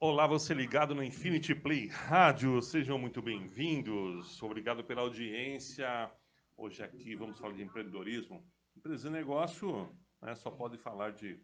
[0.00, 4.42] Olá, você ligado no Infinity Play Rádio, sejam muito bem-vindos.
[4.42, 6.10] Obrigado pela audiência.
[6.56, 8.44] Hoje aqui vamos falar de empreendedorismo.
[8.76, 9.88] Empresa e negócio
[10.20, 11.40] né, só pode falar de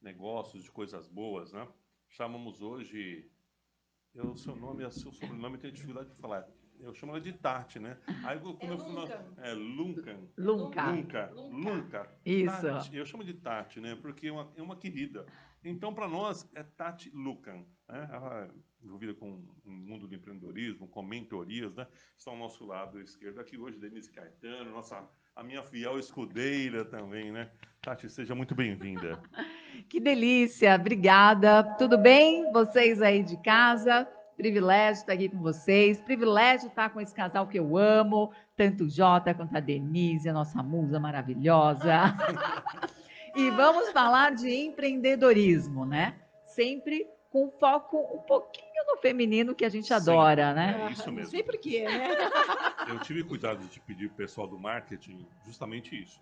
[0.00, 1.68] negócios, de coisas boas, né?
[2.08, 3.30] Chamamos hoje,
[4.14, 6.48] o seu nome e seu sobrenome tem dificuldade de falar.
[6.82, 7.96] Eu chamo ela de Tati, né?
[8.24, 8.94] Aí quando é eu fui
[9.42, 10.18] é Luncan.
[10.36, 10.90] Lunca.
[10.90, 11.30] Lunca.
[11.34, 12.18] Lunca.
[12.24, 12.62] Isso.
[12.62, 12.96] Tati.
[12.96, 13.96] Eu chamo de Tati, né?
[14.00, 15.26] Porque é uma, é uma querida.
[15.62, 17.64] Então, para nós, é Tati Lucan.
[17.88, 18.08] Né?
[18.12, 18.50] Ela é
[18.84, 21.86] envolvida com o mundo do empreendedorismo, com mentorias, né?
[22.16, 27.30] Está ao nosso lado esquerdo aqui hoje, Denise Caetano, nossa, a minha fiel escudeira também,
[27.30, 27.50] né?
[27.82, 29.20] Tati, seja muito bem-vinda.
[29.88, 31.62] que delícia, obrigada.
[31.76, 32.50] Tudo bem?
[32.52, 34.08] Vocês aí de casa?
[34.40, 38.88] Privilégio estar aqui com vocês, privilégio estar com esse casal que eu amo, tanto o
[38.88, 42.16] Jota quanto a Denise, a nossa musa maravilhosa.
[43.36, 46.14] e vamos falar de empreendedorismo, né?
[46.46, 50.86] Sempre com foco um pouquinho no feminino que a gente adora, Sim, né?
[50.88, 51.30] É isso mesmo.
[51.30, 52.16] Sempre que é, né?
[52.88, 56.18] Eu tive cuidado de pedir para o pessoal do marketing justamente isso.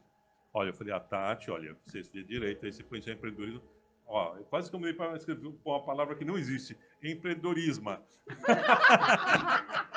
[0.52, 3.62] Olha, eu falei, a ah, Tati, olha, você de direito, aí você conhece empreendedorismo,
[4.08, 6.76] Ó, quase que eu me para escrever uma palavra que não existe.
[7.02, 7.90] Empreendedorismo.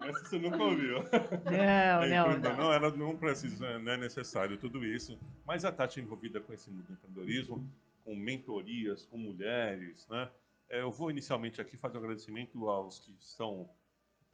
[0.00, 0.98] Essa você nunca ouviu.
[1.44, 2.56] Não, é não, não.
[2.56, 5.18] Não, ela não precisa, não é necessário tudo isso.
[5.46, 7.66] Mas a Tati é envolvida com esse mundo do empreendedorismo,
[8.04, 10.28] com mentorias, com mulheres, né?
[10.68, 13.68] É, eu vou inicialmente aqui fazer um agradecimento aos que são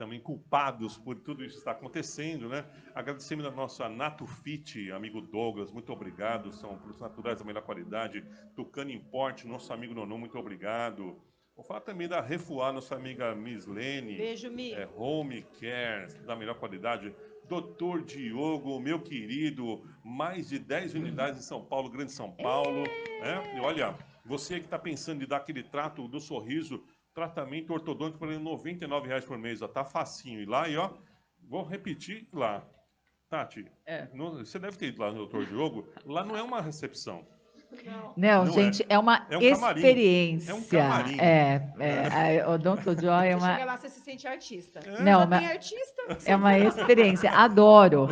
[0.01, 2.65] também culpados por tudo isso que está acontecendo, né?
[2.95, 8.25] Agradecemos a nossa Natufit, amigo Douglas, muito obrigado, são produtos naturais da melhor qualidade.
[8.57, 11.21] Tucano Import, nosso amigo Nono, muito obrigado.
[11.55, 14.17] Vou falar também da Refuar, nossa amiga Miss Lene.
[14.17, 14.73] Beijo, Mi.
[14.73, 17.15] É, Home Care, da melhor qualidade.
[17.47, 22.85] Doutor Diogo, meu querido, mais de 10 unidades em São Paulo, Grande São Paulo.
[23.21, 23.55] Né?
[23.55, 26.83] E olha, você que está pensando em dar aquele trato do sorriso
[27.15, 30.41] tratamento ortodôntico por R$ 99,00 por mês, ó, tá facinho.
[30.41, 30.91] E lá, e ó,
[31.49, 32.65] vou repetir lá.
[33.29, 34.09] Tati, é.
[34.13, 37.25] no, você deve ter ido lá no doutor Diogo, lá não é uma recepção.
[37.85, 40.51] Não, não, não gente, é, é uma é um experiência.
[40.51, 41.21] É um camarim.
[41.21, 43.01] É, é, o Dr.
[43.01, 43.53] Joy é uma...
[43.53, 44.81] Chega lá, você se sente artista.
[44.81, 45.03] É.
[45.03, 45.49] Não, mas...
[45.49, 46.19] artista.
[46.25, 48.09] É uma experiência, adoro.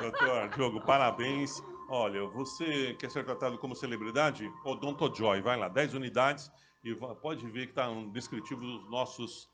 [0.00, 1.62] Doutor Diogo, parabéns.
[1.90, 4.50] Olha, você quer ser tratado como celebridade?
[4.64, 6.50] Odonto Joy, vai lá, 10 unidades,
[6.84, 9.48] e pode ver que está um descritivo dos nossos,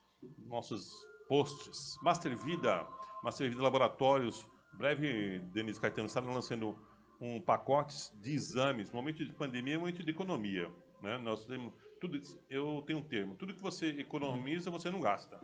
[0.47, 0.93] nossos
[1.29, 1.99] posts.
[2.03, 2.87] Master Vida,
[3.23, 6.77] Master Vida Laboratórios, breve, Denise Caetano está lançando
[7.21, 10.71] um pacote de exames, momento de pandemia, momento de economia.
[11.03, 11.19] Né?
[11.19, 15.41] Nós temos tudo, eu tenho um termo, tudo que você economiza, você não gasta.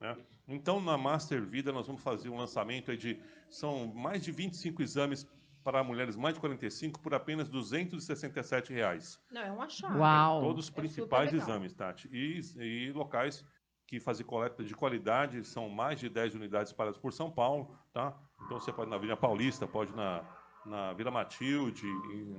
[0.00, 0.16] Né?
[0.46, 3.18] Então, na Master Vida, nós vamos fazer um lançamento de,
[3.48, 5.26] são mais de 25 exames
[5.64, 9.18] para mulheres mais de 45 por apenas 267 reais.
[9.30, 9.98] Não, é um achado.
[9.98, 10.42] Uau!
[10.42, 12.08] Todos os é principais é exames, Tati.
[12.12, 13.44] E, e, locais
[13.86, 18.16] que fazem coleta de qualidade, são mais de 10 unidades espalhadas por São Paulo, tá?
[18.44, 20.22] Então você pode ir na Vila Paulista, pode ir na,
[20.66, 21.86] na Vila Matilde,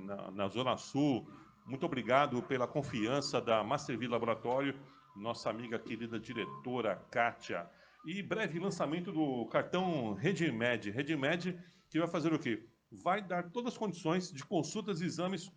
[0.04, 1.28] na, na Zona Sul.
[1.66, 4.78] Muito obrigado pela confiança da Masterville Laboratório,
[5.16, 7.68] nossa amiga querida diretora Kátia.
[8.04, 10.90] E breve lançamento do cartão Redmed.
[10.90, 11.58] Redmed
[11.90, 12.64] que vai fazer o quê?
[12.90, 15.50] Vai dar todas as condições de consultas e exames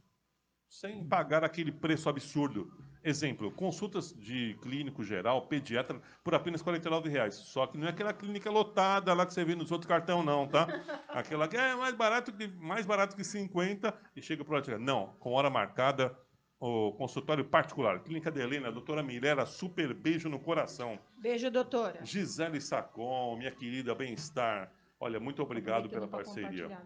[0.69, 2.72] sem pagar aquele preço absurdo.
[3.03, 7.31] Exemplo, consultas de clínico geral, pediatra, por apenas R$ 49,00.
[7.31, 10.47] Só que não é aquela clínica lotada lá que você vê nos outros cartão, não,
[10.47, 10.68] tá?
[11.07, 15.16] Aquela que é mais barato que, mais barato que 50 e chega para o Não,
[15.19, 16.16] com hora marcada,
[16.59, 18.03] o consultório particular.
[18.03, 21.00] Clínica de Helena, doutora Mirella, super beijo no coração.
[21.18, 22.03] Beijo, doutora.
[22.03, 24.72] Gisele Sacon, minha querida bem-estar.
[25.00, 26.78] Olha, muito obrigado pela parceria.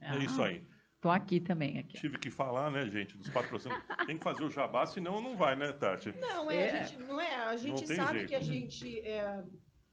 [0.00, 0.64] É isso aí.
[0.96, 1.78] Estou aqui também.
[1.78, 1.98] Aqui.
[1.98, 3.80] Tive que falar, né, gente, dos patrocínios.
[4.06, 6.12] Tem que fazer o jabá, senão não vai, né, Tati?
[6.20, 6.80] Não, é, é.
[6.80, 7.34] A gente, não é.
[7.36, 8.28] A gente sabe jeito.
[8.28, 9.42] que a gente é,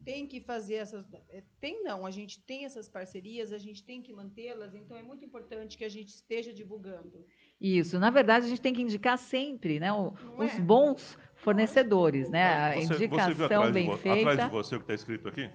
[0.04, 1.06] tem que fazer essas.
[1.30, 5.04] É, tem não, a gente tem essas parcerias, a gente tem que mantê-las, então é
[5.04, 7.26] muito importante que a gente esteja divulgando.
[7.60, 10.60] Isso, na verdade, a gente tem que indicar sempre né, o, os é?
[10.60, 12.44] bons fornecedores, né?
[12.44, 14.32] A você, indicação você bem de, feita.
[14.32, 15.50] Atrás de você o que está escrito aqui?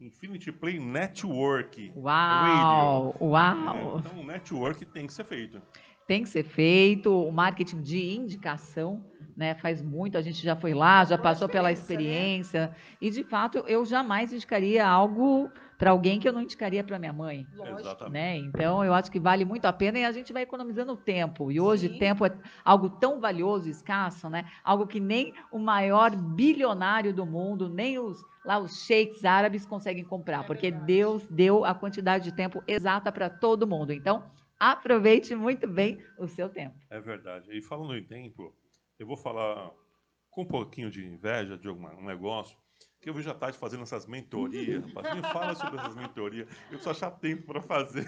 [0.00, 1.92] Infinity Play Network.
[1.96, 3.12] Uau!
[3.12, 3.26] Radio.
[3.26, 3.96] Uau!
[3.96, 5.62] É, então, o network tem que ser feito.
[6.06, 7.10] Tem que ser feito.
[7.10, 9.04] O marketing de indicação
[9.36, 10.18] né, faz muito.
[10.18, 12.68] A gente já foi lá, já passou pela experiência.
[12.68, 12.74] Né?
[13.00, 17.12] E, de fato, eu jamais indicaria algo para alguém que eu não indicaria para minha
[17.12, 17.46] mãe.
[17.54, 18.08] Lógico.
[18.08, 18.36] Né?
[18.38, 21.50] Então, eu acho que vale muito a pena e a gente vai economizando tempo.
[21.52, 21.98] E hoje, Sim.
[21.98, 24.50] tempo é algo tão valioso, escasso, né?
[24.64, 30.04] algo que nem o maior bilionário do mundo, nem os, lá os sheiks árabes conseguem
[30.04, 30.86] comprar, é porque verdade.
[30.86, 33.92] Deus deu a quantidade de tempo exata para todo mundo.
[33.92, 34.24] Então,
[34.58, 36.74] aproveite muito bem o seu tempo.
[36.90, 37.50] É verdade.
[37.56, 38.54] E falando em tempo,
[38.98, 39.70] eu vou falar
[40.30, 42.56] com um pouquinho de inveja de algum um negócio,
[43.06, 44.84] que eu vejo a Tati fazendo essas mentorias.
[44.86, 46.48] Rapaz, me fala sobre essas mentorias.
[46.62, 48.04] Eu preciso achar tempo para fazer.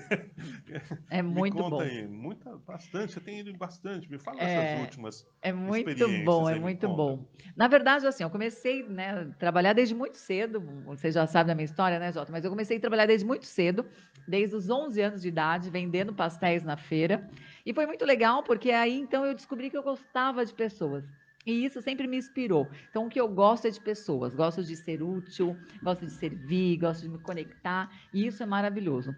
[1.08, 1.80] É muito me conta bom.
[1.82, 4.10] Aí, muita, bastante, você tem ido bastante.
[4.10, 5.26] Me fala é, dessas últimas.
[5.40, 7.24] É muito bom, é aí, muito bom.
[7.56, 10.60] Na verdade, assim, eu comecei né, a trabalhar desde muito cedo.
[10.86, 12.32] Você já sabe da minha história, né, Jota?
[12.32, 13.86] Mas eu comecei a trabalhar desde muito cedo,
[14.26, 17.30] desde os 11 anos de idade, vendendo pastéis na feira.
[17.64, 21.04] E foi muito legal, porque aí então eu descobri que eu gostava de pessoas.
[21.48, 22.68] E isso sempre me inspirou.
[22.90, 26.76] Então, o que eu gosto é de pessoas, gosto de ser útil, gosto de servir,
[26.76, 29.16] gosto de me conectar, e isso é maravilhoso.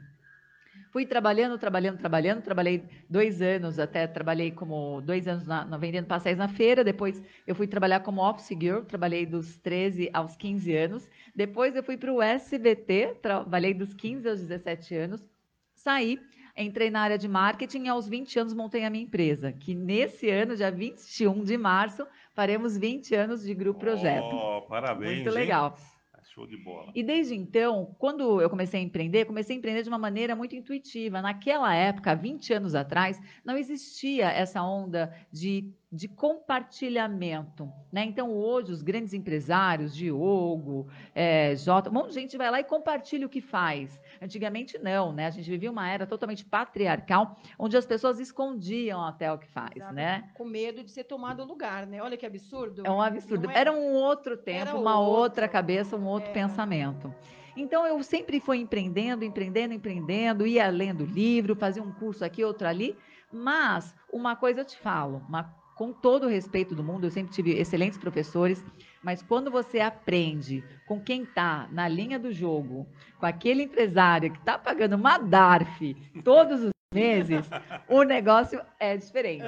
[0.92, 6.06] Fui trabalhando, trabalhando, trabalhando, trabalhei dois anos, até trabalhei como dois anos na, na, vendendo
[6.06, 10.76] pastéis na feira, depois eu fui trabalhar como office girl, trabalhei dos 13 aos 15
[10.76, 15.28] anos, depois eu fui para o SBT, trabalhei dos 15 aos 17 anos,
[15.74, 16.20] saí,
[16.56, 17.84] entrei na área de marketing.
[17.84, 22.06] E aos 20 anos montei a minha empresa, que nesse ano, dia 21 de março,
[22.40, 24.34] faremos 20 anos de Grupo Projeto.
[24.34, 25.16] Oh, parabéns.
[25.16, 25.76] Muito legal.
[25.76, 25.84] Hein?
[26.18, 26.90] É show de bola.
[26.94, 30.56] E desde então, quando eu comecei a empreender, comecei a empreender de uma maneira muito
[30.56, 31.20] intuitiva.
[31.20, 37.70] Naquela época, 20 anos atrás, não existia essa onda de de compartilhamento.
[37.90, 38.04] Né?
[38.04, 42.64] Então, hoje, os grandes empresários, Diogo, é, Jota, um monte de gente vai lá e
[42.64, 44.00] compartilha o que faz.
[44.22, 45.26] Antigamente, não, né?
[45.26, 49.76] A gente vivia uma era totalmente patriarcal, onde as pessoas escondiam até o que faz,
[49.76, 49.94] Exato.
[49.94, 50.30] né?
[50.34, 52.00] Com medo de ser tomado lugar, né?
[52.00, 52.82] Olha que absurdo.
[52.86, 53.50] É um absurdo.
[53.50, 55.20] Era um outro tempo, uma outro.
[55.20, 56.34] outra cabeça, um outro é.
[56.34, 57.12] pensamento.
[57.56, 62.68] Então, eu sempre fui empreendendo, empreendendo, empreendendo, ia lendo livro, fazia um curso aqui, outro
[62.68, 62.96] ali,
[63.32, 67.32] mas uma coisa eu te falo, uma com todo o respeito do mundo, eu sempre
[67.32, 68.62] tive excelentes professores,
[69.02, 72.86] mas quando você aprende com quem está na linha do jogo,
[73.18, 77.48] com aquele empresário que está pagando uma DARF todos os meses,
[77.88, 79.44] o negócio é diferente.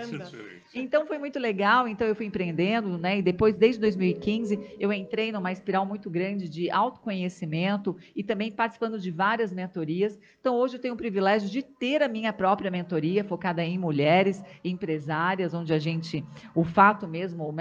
[0.73, 3.19] Então foi muito legal, então eu fui empreendendo, né?
[3.19, 8.97] E depois, desde 2015, eu entrei numa espiral muito grande de autoconhecimento e também participando
[8.97, 10.17] de várias mentorias.
[10.41, 14.41] Então hoje eu tenho o privilégio de ter a minha própria mentoria focada em mulheres
[14.65, 16.25] empresárias, onde a gente,
[16.55, 17.53] o fato mesmo,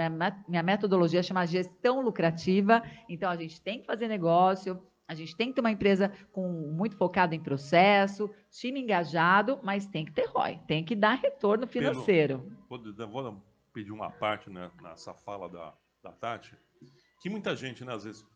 [0.46, 2.84] minha metodologia chama gestão lucrativa.
[3.08, 4.80] Então a gente tem que fazer negócio,
[5.12, 9.86] a gente tem que ter uma empresa com muito focada em processo, time engajado, mas
[9.86, 12.40] tem que ter ROI, tem que dar retorno financeiro.
[12.68, 13.42] Pelo, vou, vou,
[13.72, 16.56] pedir uma parte né, nessa fala da, da Tati,
[17.20, 18.26] que muita gente, né, às vezes,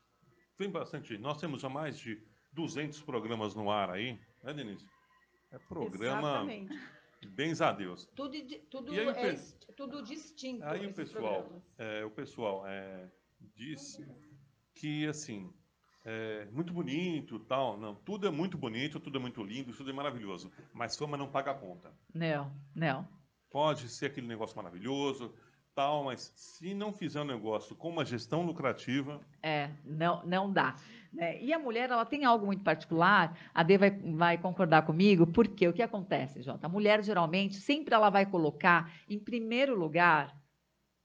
[0.59, 1.17] vem bastante.
[1.19, 4.87] Nós temos já mais de 200 programas no ar aí, né, Denise?
[5.51, 6.29] É programa.
[6.29, 6.97] Exatamente.
[7.29, 8.07] Bens a Deus.
[8.15, 8.33] Tudo,
[8.71, 9.35] tudo, aí, é,
[9.75, 10.65] tudo distinto.
[10.65, 13.11] Aí o pessoal, é, o pessoal é,
[13.55, 14.07] disse
[14.75, 15.53] que assim
[16.09, 17.77] é, muito bonito, tal.
[17.77, 20.53] Não, tudo é muito bonito, tudo é muito lindo, tudo é maravilhoso.
[20.73, 21.93] Mas fama não paga a conta.
[22.15, 23.09] Não, não.
[23.51, 25.35] Pode ser aquele negócio maravilhoso,
[25.75, 29.21] tal, mas se não fizer um negócio com uma gestão lucrativa.
[29.43, 30.77] É, não, não dá.
[31.13, 31.43] Né?
[31.43, 35.67] E a mulher, ela tem algo muito particular, a Dê vai, vai concordar comigo, porque
[35.67, 36.67] o que acontece, Jota?
[36.67, 40.41] A mulher, geralmente, sempre ela vai colocar em primeiro lugar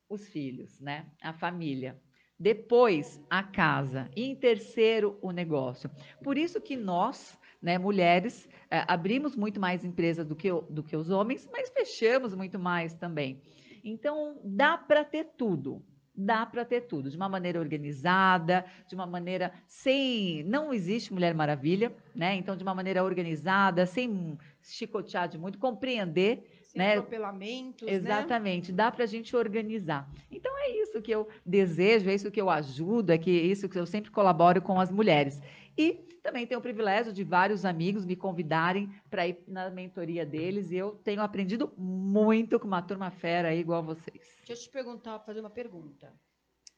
[0.07, 1.07] os filhos, né?
[1.23, 1.99] A família
[2.41, 5.91] depois a casa e em terceiro o negócio.
[6.23, 10.97] Por isso que nós, né, mulheres, é, abrimos muito mais empresas do que, do que
[10.97, 13.39] os homens, mas fechamos muito mais também.
[13.83, 15.83] Então dá para ter tudo.
[16.13, 20.43] Dá para ter tudo, de uma maneira organizada, de uma maneira sem.
[20.43, 22.35] Não existe Mulher Maravilha, né?
[22.35, 26.93] Então, de uma maneira organizada, sem chicotear de muito, compreender sem né?
[26.93, 27.85] atropelamentos.
[27.85, 27.93] Né?
[27.93, 28.77] Exatamente, né?
[28.77, 30.09] dá para a gente organizar.
[30.31, 33.77] Então é isso que eu desejo, é isso que eu ajudo, é que isso que
[33.77, 35.41] eu sempre colaboro com as mulheres.
[35.77, 40.71] E também tenho o privilégio de vários amigos me convidarem para ir na mentoria deles
[40.71, 44.37] e eu tenho aprendido muito com uma turma fera aí, igual vocês.
[44.45, 46.13] Deixa eu te perguntar, fazer uma pergunta.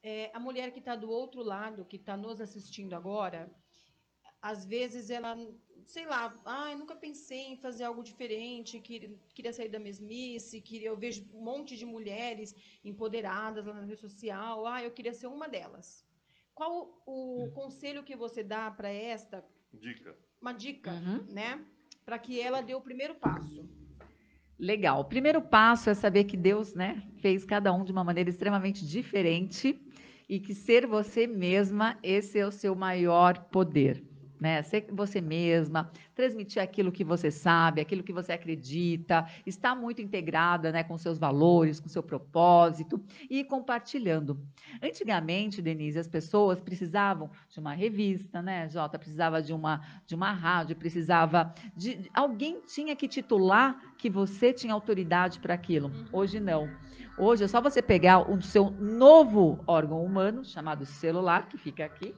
[0.01, 3.49] É, a mulher que está do outro lado, que está nos assistindo agora,
[4.43, 5.37] às vezes ela
[5.85, 10.87] sei lá, ah, nunca pensei em fazer algo diferente, queria, queria sair da mesmice, queria,
[10.87, 15.27] eu vejo um monte de mulheres empoderadas lá na rede social, ah, eu queria ser
[15.27, 16.05] uma delas.
[16.53, 19.43] Qual o conselho que você dá para esta?
[19.73, 20.15] Dica.
[20.41, 21.25] Uma dica, uhum.
[21.29, 21.63] né?
[22.05, 23.67] Para que ela dê o primeiro passo.
[24.57, 25.01] Legal.
[25.01, 28.85] O primeiro passo é saber que Deus, né, fez cada um de uma maneira extremamente
[28.85, 29.79] diferente
[30.29, 34.12] e que ser você mesma, esse é o seu maior poder
[34.43, 34.61] né?
[34.61, 40.69] Ser você mesma, transmitir aquilo que você sabe, aquilo que você acredita, estar muito integrada,
[40.69, 44.37] né, com seus valores, com seu propósito e compartilhando.
[44.81, 50.33] Antigamente, Denise, as pessoas precisavam de uma revista, né, Jota, precisava de uma de uma
[50.33, 55.87] rádio, precisava de alguém tinha que titular que você tinha autoridade para aquilo.
[55.87, 56.05] Uhum.
[56.11, 56.69] Hoje não.
[57.17, 62.13] Hoje é só você pegar o seu novo órgão humano, chamado celular, que fica aqui,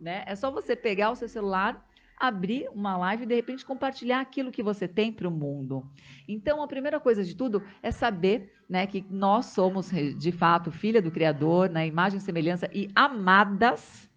[0.00, 0.24] né?
[0.26, 1.84] É só você pegar o seu celular,
[2.16, 5.88] abrir uma live e de repente compartilhar aquilo que você tem para o mundo.
[6.26, 11.02] Então, a primeira coisa de tudo é saber, né, que nós somos de fato filha
[11.02, 14.10] do Criador, na né, imagem, semelhança e amadas.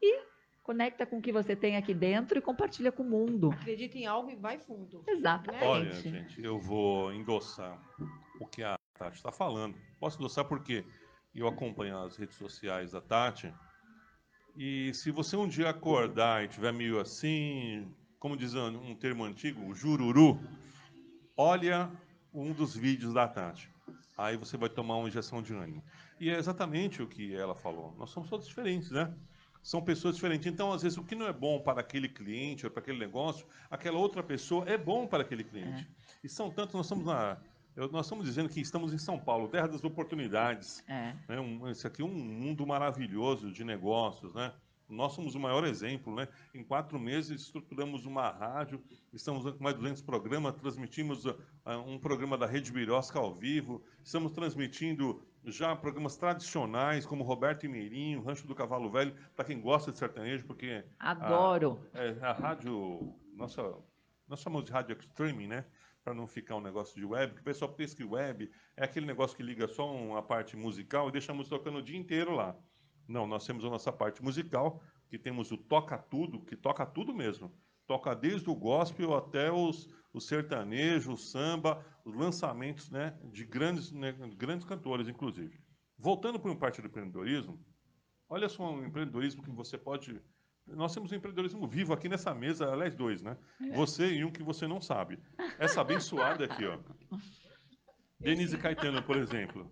[0.00, 0.20] E
[0.62, 3.50] conecta com o que você tem aqui dentro e compartilha com o mundo.
[3.50, 5.02] Acredita em algo e vai fundo.
[5.06, 5.64] Exatamente.
[5.64, 7.78] Olha, gente, eu vou endossar
[8.40, 9.74] o que a Tati está falando.
[9.98, 10.84] Posso endossar porque
[11.34, 13.52] eu acompanho as redes sociais da Tati
[14.62, 19.74] e se você um dia acordar e tiver meio assim, como diz um termo antigo,
[19.74, 20.38] jururu,
[21.34, 21.90] olha
[22.30, 23.70] um dos vídeos da Tati.
[24.18, 25.82] Aí você vai tomar uma injeção de ânimo.
[26.20, 27.94] E é exatamente o que ela falou.
[27.98, 29.10] Nós somos todos diferentes, né?
[29.62, 30.46] São pessoas diferentes.
[30.46, 33.46] Então, às vezes, o que não é bom para aquele cliente ou para aquele negócio,
[33.70, 35.88] aquela outra pessoa é bom para aquele cliente.
[35.90, 36.16] É.
[36.22, 37.38] E são tantos, nós estamos na,
[37.88, 40.84] nós estamos dizendo que estamos em São Paulo, terra das oportunidades.
[40.88, 41.14] É.
[41.28, 41.40] Né?
[41.40, 44.52] Um, esse aqui é um mundo maravilhoso de negócios, né?
[44.88, 46.26] Nós somos o maior exemplo, né?
[46.52, 48.82] Em quatro meses estruturamos uma rádio,
[49.12, 51.36] estamos com mais de 200 programas, transmitimos uh,
[51.86, 57.68] um programa da Rede Birosca ao vivo, estamos transmitindo já programas tradicionais como Roberto e
[57.68, 61.80] Mirinho, Rancho do Cavalo Velho, para quem gosta de sertanejo, porque adoro.
[61.94, 63.62] A, é, a rádio, nossa,
[64.28, 65.64] nós chamamos de rádio streaming, né?
[66.02, 69.06] Para não ficar um negócio de web, que o pessoal pensa que web é aquele
[69.06, 72.56] negócio que liga só uma parte musical e deixamos tocando o dia inteiro lá.
[73.06, 77.12] Não, nós temos a nossa parte musical, que temos o Toca Tudo, que toca tudo
[77.12, 77.52] mesmo.
[77.86, 83.90] Toca desde o gospel até os, o sertanejo, o samba, os lançamentos né, de grandes,
[83.90, 85.60] né, grandes cantores, inclusive.
[85.98, 87.60] Voltando para um parte do empreendedorismo,
[88.28, 90.22] olha só um empreendedorismo que você pode
[90.66, 93.36] nós temos um empreendedorismo vivo aqui nessa mesa, aliás, dois, né?
[93.60, 93.72] É.
[93.72, 95.18] Você e um que você não sabe.
[95.58, 96.78] Essa abençoada aqui, ó.
[98.18, 99.70] Denise Caetano, por exemplo.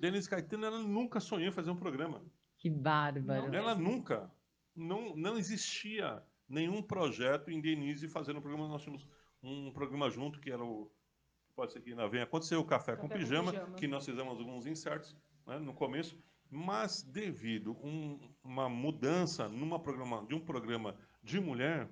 [0.00, 2.22] Denise Caetano, ela nunca sonhou em fazer um programa.
[2.58, 3.54] Que bárbaro.
[3.54, 4.30] Ela nunca.
[4.74, 8.68] Não, não existia nenhum projeto em Denise fazendo um programa.
[8.68, 9.08] Nós tínhamos
[9.42, 10.90] um programa junto, que era o.
[11.54, 14.04] Pode ser que ainda venha acontecer, o Café, Café com, pijama, com, pijama, que nós
[14.04, 15.16] fizemos alguns insertos
[15.46, 16.18] né, no começo.
[16.50, 21.88] Mas devido a um, uma mudança numa programa, de um programa de mulher,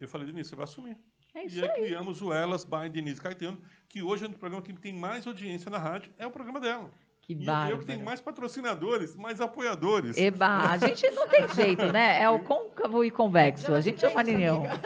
[0.00, 0.98] eu falei, Denise, você vai assumir.
[1.34, 4.62] É e aí, aí criamos o Elas by Denise Caetano, que hoje é o programa
[4.62, 6.90] que tem mais audiência na rádio, é o programa dela.
[7.22, 10.16] Que e eu que tenho mais patrocinadores, mais apoiadores.
[10.16, 12.22] Eba, a gente não tem jeito, né?
[12.22, 13.74] É o côncavo e convexo.
[13.74, 14.62] A gente é uma união.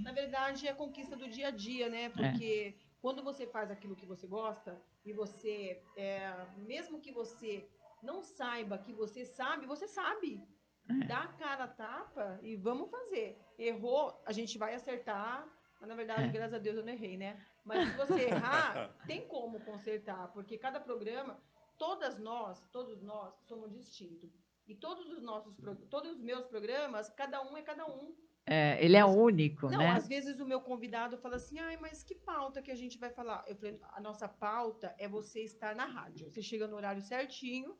[0.00, 2.08] Na verdade, é a conquista do dia a dia, né?
[2.08, 7.68] Porque é quando você faz aquilo que você gosta e você, é, mesmo que você
[8.02, 10.42] não saiba que você sabe, você sabe.
[10.88, 11.06] É.
[11.06, 13.38] Dá a cara a tapa e vamos fazer.
[13.58, 15.48] Errou, a gente vai acertar.
[15.80, 16.28] Mas, na verdade, é.
[16.28, 17.44] graças a Deus eu não errei, né?
[17.64, 21.38] Mas se você errar, tem como consertar, porque cada programa,
[21.76, 24.30] todas nós, todos nós somos distintos.
[24.66, 25.54] E todos os nossos,
[25.90, 28.16] todos os meus programas, cada um é cada um.
[28.48, 29.88] É, ele é único, não, né?
[29.88, 33.10] às vezes o meu convidado fala assim, ai, mas que pauta que a gente vai
[33.10, 33.44] falar?
[33.48, 36.30] Eu falei, a nossa pauta é você estar na rádio.
[36.30, 37.76] Você chega no horário certinho.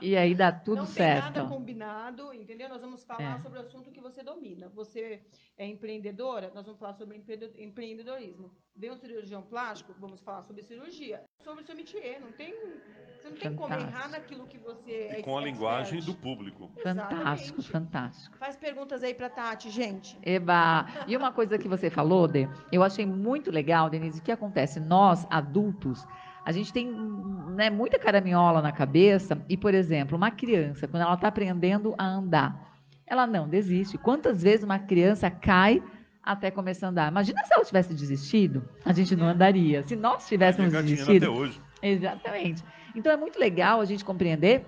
[0.00, 1.24] E aí dá tudo não certo.
[1.24, 2.68] Não tem nada combinado, entendeu?
[2.68, 3.42] Nós vamos falar é.
[3.42, 4.68] sobre o assunto que você domina.
[4.68, 5.22] Você
[5.56, 7.16] é empreendedora, nós vamos falar sobre
[7.56, 8.54] empreendedorismo.
[8.76, 11.24] Vem um cirurgião plástico, vamos falar sobre cirurgia.
[11.48, 12.54] Sobre o seu métier, não tem
[13.16, 15.22] você não tem como errar naquilo que você é.
[15.22, 16.70] com a linguagem do público.
[16.82, 17.70] Fantástico, Exatamente.
[17.70, 18.36] fantástico.
[18.36, 20.18] Faz perguntas aí para Tati, gente.
[20.22, 20.84] Eba!
[21.06, 24.78] E uma coisa que você falou, De, eu achei muito legal, Denise, o que acontece?
[24.78, 26.06] Nós, adultos,
[26.44, 26.86] a gente tem
[27.54, 32.04] né, muita caraminhola na cabeça e, por exemplo, uma criança, quando ela está aprendendo a
[32.04, 33.96] andar, ela não desiste.
[33.96, 35.82] Quantas vezes uma criança cai
[36.22, 37.10] até começar a andar?
[37.10, 39.82] Imagina se ela tivesse desistido, a gente não andaria.
[39.86, 41.24] Se nós tivéssemos desistido.
[41.24, 41.60] Até hoje.
[41.82, 42.64] Exatamente.
[42.94, 44.66] Então é muito legal a gente compreender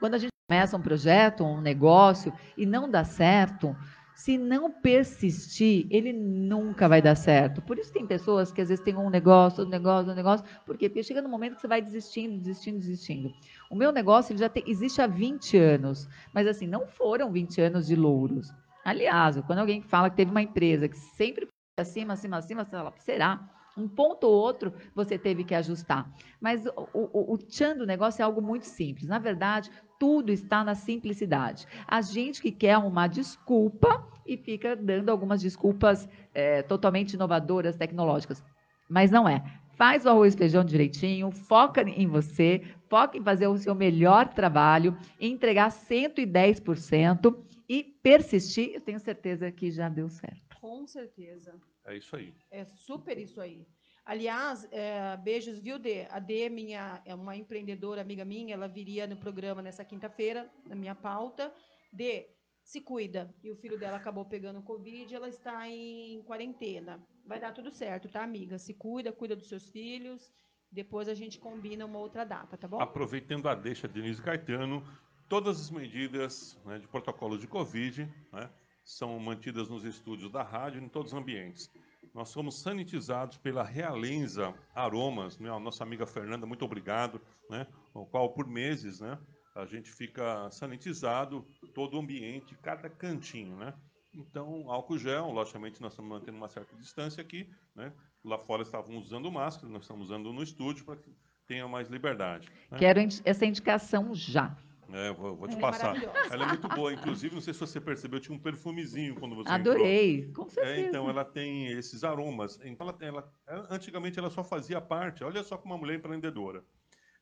[0.00, 3.74] quando a gente começa um projeto, um negócio e não dá certo,
[4.14, 7.60] se não persistir, ele nunca vai dar certo.
[7.62, 10.46] Por isso tem pessoas que às vezes têm um negócio, um negócio, um negócio.
[10.64, 10.88] Por quê?
[10.88, 13.32] Porque chega no momento que você vai desistindo, desistindo, desistindo.
[13.68, 17.60] O meu negócio ele já tem, existe há 20 anos, mas assim, não foram 20
[17.60, 18.52] anos de louros.
[18.84, 22.70] Aliás, quando alguém fala que teve uma empresa que sempre foi acima, acima, acima, você
[22.70, 23.50] fala, será?
[23.76, 26.08] Um ponto ou outro você teve que ajustar.
[26.40, 29.08] Mas o, o, o tchan do negócio é algo muito simples.
[29.08, 31.66] Na verdade, tudo está na simplicidade.
[31.88, 38.44] A gente que quer uma desculpa e fica dando algumas desculpas é, totalmente inovadoras, tecnológicas.
[38.88, 39.42] Mas não é.
[39.76, 44.28] Faz o arroz e feijão direitinho, foca em você, foca em fazer o seu melhor
[44.28, 47.34] trabalho, entregar 110%
[47.68, 48.74] e persistir.
[48.74, 50.56] Eu tenho certeza que já deu certo.
[50.60, 51.60] Com certeza.
[51.84, 52.34] É isso aí.
[52.50, 53.66] É super isso aí.
[54.04, 56.06] Aliás, é, beijos, viu, Dê?
[56.10, 60.74] A Dê, minha, é uma empreendedora amiga minha, ela viria no programa nessa quinta-feira, na
[60.74, 61.52] minha pauta.
[61.90, 62.28] Dê,
[62.62, 63.34] se cuida.
[63.42, 67.02] E o filho dela acabou pegando Covid, ela está em quarentena.
[67.24, 68.58] Vai dar tudo certo, tá, amiga?
[68.58, 70.30] Se cuida, cuida dos seus filhos.
[70.70, 72.80] Depois a gente combina uma outra data, tá bom?
[72.80, 74.82] Aproveitando a deixa de Denise Caetano,
[75.28, 78.50] todas as medidas né, de protocolo de Covid né,
[78.84, 81.70] são mantidas nos estúdios da rádio em todos os ambientes.
[82.14, 88.06] Nós somos sanitizados pela Realenza Aromas, né, a nossa amiga Fernanda, muito obrigado, né, o
[88.06, 89.18] qual por meses né,
[89.54, 93.72] a gente fica sanitizado todo o ambiente, cada cantinho, né?
[94.12, 97.92] Então, álcool gel, logicamente nós estamos mantendo uma certa distância aqui, né?
[98.24, 101.12] Lá fora estavam usando máscara, nós estamos usando no estúdio para que
[101.46, 102.48] tenha mais liberdade.
[102.70, 102.78] Né?
[102.78, 104.56] Quero essa indicação já.
[104.92, 105.96] É, vou, vou te é passar.
[106.30, 109.50] Ela é muito boa, inclusive, não sei se você percebeu, tinha um perfumezinho quando você
[109.50, 110.44] Adorei, entrou.
[110.44, 110.76] com certeza.
[110.76, 112.60] É, então, ela tem esses aromas.
[112.62, 116.64] Então, ela, ela, antigamente, ela só fazia parte, olha só como uma mulher empreendedora.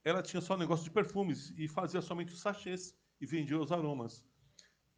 [0.05, 4.25] Ela tinha só negócio de perfumes e fazia somente os sachês e vendia os aromas.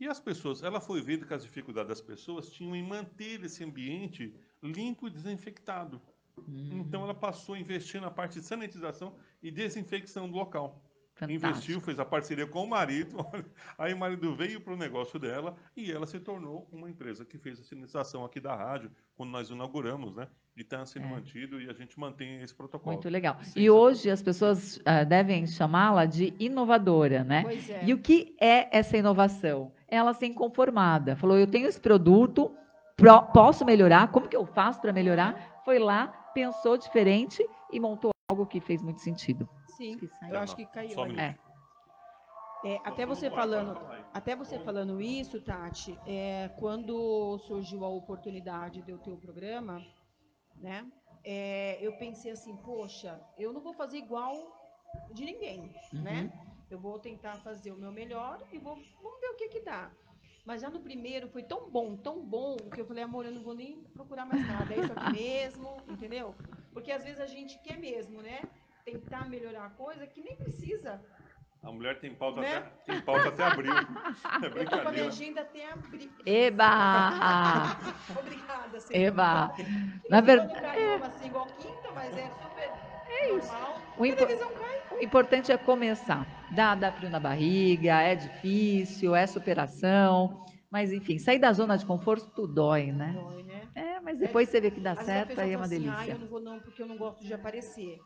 [0.00, 3.62] E as pessoas, ela foi vendo que as dificuldades das pessoas tinham em manter esse
[3.62, 6.00] ambiente limpo e desinfectado.
[6.38, 6.80] Hum.
[6.80, 10.82] Então ela passou a investir na parte de sanitização e desinfecção do local.
[11.14, 11.46] Fantástico.
[11.46, 13.16] Investiu, fez a parceria com o marido,
[13.78, 17.38] aí o marido veio para o negócio dela e ela se tornou uma empresa que
[17.38, 20.26] fez a sinalização aqui da rádio, quando nós inauguramos, né?
[20.56, 21.10] E está sendo é.
[21.10, 22.94] mantido e a gente mantém esse protocolo.
[22.94, 23.36] Muito legal.
[23.42, 27.42] Sim, e hoje as pessoas uh, devem chamá-la de inovadora, né?
[27.42, 27.84] Pois é.
[27.84, 29.72] E o que é essa inovação?
[29.86, 31.14] Ela ser inconformada.
[31.14, 32.52] Falou, eu tenho esse produto,
[32.96, 35.62] pro, posso melhorar, como que eu faço para melhorar?
[35.64, 39.48] Foi lá, pensou diferente e montou algo que fez muito sentido.
[39.76, 39.98] Sim,
[40.30, 40.98] eu acho que caiu.
[40.98, 41.38] Um é.
[42.64, 43.78] É, até você falando,
[44.12, 49.84] até você falando isso, Tati, é, quando surgiu a oportunidade de eu ter o programa,
[50.56, 50.90] né?
[51.22, 54.34] É, eu pensei assim, poxa, eu não vou fazer igual
[55.12, 56.02] de ninguém, uhum.
[56.02, 56.32] né?
[56.70, 59.90] Eu vou tentar fazer o meu melhor e vou, vamos ver o que que dá.
[60.46, 63.42] Mas já no primeiro foi tão bom, tão bom, que eu falei, amor, eu não
[63.42, 66.34] vou nem procurar mais nada, é isso aqui mesmo, entendeu?
[66.72, 68.40] Porque às vezes a gente quer mesmo, né?
[68.84, 71.00] Tentar melhorar a coisa que nem precisa.
[71.62, 72.56] A mulher tem pauta, né?
[72.58, 73.72] até, tem pauta até abril.
[74.42, 76.10] É eu tô com a minha agenda até abril.
[76.26, 77.78] Eba!
[78.20, 79.06] Obrigada, senhor.
[79.06, 79.54] Eba!
[80.10, 80.78] Na verdade.
[80.78, 80.94] É...
[80.96, 82.70] Assim, igual quinta, mas é super
[83.08, 83.52] é isso.
[83.52, 83.80] normal.
[83.96, 84.24] O, impo...
[84.94, 86.26] o importante é começar.
[86.50, 90.44] Dá, dá frio na barriga, é difícil, é superação.
[90.70, 93.14] Mas, enfim, sair da zona de conforto tudo dói, né?
[93.14, 93.62] Dói, né?
[93.74, 95.96] É, mas depois é, você vê que dá certo, aí é uma assim, delícia.
[95.98, 98.00] Ah, eu não vou não, porque eu não gosto de aparecer.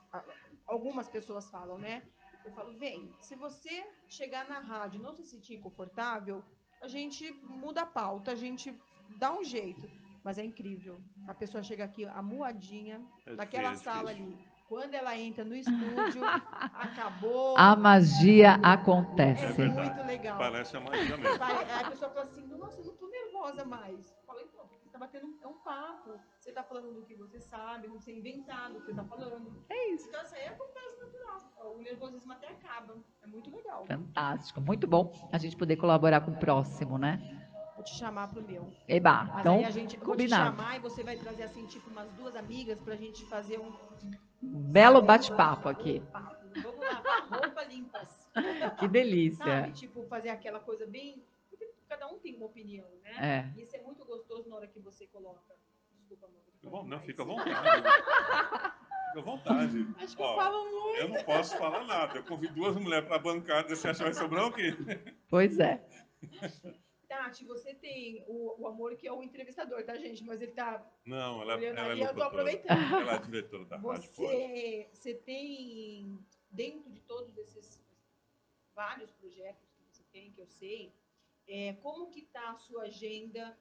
[0.68, 2.02] Algumas pessoas falam, né?
[2.44, 6.44] Eu falo, vem, se você chegar na rádio e não se sentir confortável,
[6.80, 8.78] a gente muda a pauta, a gente
[9.18, 9.90] dá um jeito.
[10.22, 11.00] Mas é incrível.
[11.26, 16.22] A pessoa chega aqui amuadinha, é naquela sala ali quando ela entra no estúdio,
[16.74, 17.56] acabou.
[17.56, 19.44] A magia acontece.
[19.46, 20.38] É muito legal.
[20.38, 21.42] Parece a magia mesmo.
[21.42, 24.14] Aí a pessoa fala assim: nossa, eu não estou nervosa mais.
[24.98, 26.18] Está batendo um, é um papo.
[26.40, 29.64] Você está falando do que você sabe, não ser inventado o que você está falando.
[29.68, 30.08] É isso.
[30.08, 31.76] Então, isso aí acontece natural.
[31.76, 32.96] O nervosismo até acaba.
[33.22, 33.86] É muito legal.
[33.86, 34.60] Fantástico.
[34.60, 37.20] Muito bom a gente poder colaborar com o próximo, né?
[37.76, 38.72] Vou te chamar pro meu.
[38.88, 40.56] Eba, Mas então, aí a gente, combinado.
[40.56, 43.60] vou te chamar e você vai trazer, assim, tipo, umas duas amigas pra gente fazer
[43.60, 43.72] um
[44.42, 46.02] Belo bate-papo aqui.
[46.60, 48.28] Vamos lavar roupa limpas.
[48.78, 49.44] Que delícia.
[49.44, 51.24] Sabe, tipo, fazer aquela coisa bem.
[51.98, 53.50] Cada um tem uma opinião, né?
[53.56, 53.60] É.
[53.60, 55.56] Isso é muito gostoso na hora que você coloca.
[55.90, 56.42] Desculpa, amor.
[56.52, 57.82] Fica bom, não, fica à vontade.
[59.08, 59.94] fica à vontade.
[59.96, 61.00] Acho que Ó, eu falo muito.
[61.00, 62.18] Eu não posso falar nada.
[62.18, 63.74] Eu convido duas mulheres para a bancada.
[63.74, 64.76] Você acha que vai sobrar o quê?
[65.28, 65.84] Pois é.
[67.08, 70.22] Tati, você tem o, o, amor que é o entrevistador, tá, gente?
[70.22, 70.86] Mas ele tá.
[71.04, 72.94] Não, ela, ela é eu tô aproveitando.
[72.94, 74.90] Ela é diretora da você, rádio.
[74.92, 76.16] Você tem,
[76.50, 77.82] dentro de todos esses
[78.72, 80.94] vários projetos que você tem, que eu sei,
[81.48, 83.56] é, como que tá a sua agenda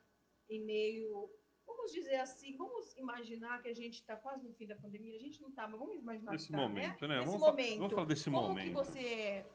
[0.49, 1.29] em meio.
[1.65, 5.15] Vamos dizer assim, vamos imaginar que a gente está quase no fim da pandemia.
[5.15, 7.07] A gente não está, mas vamos imaginar Nesse que tá, momento, né?
[7.07, 7.19] né?
[7.19, 7.67] Nesse vamos momento.
[7.67, 8.73] Falar, vamos falar desse como momento.
[8.73, 9.45] Como que você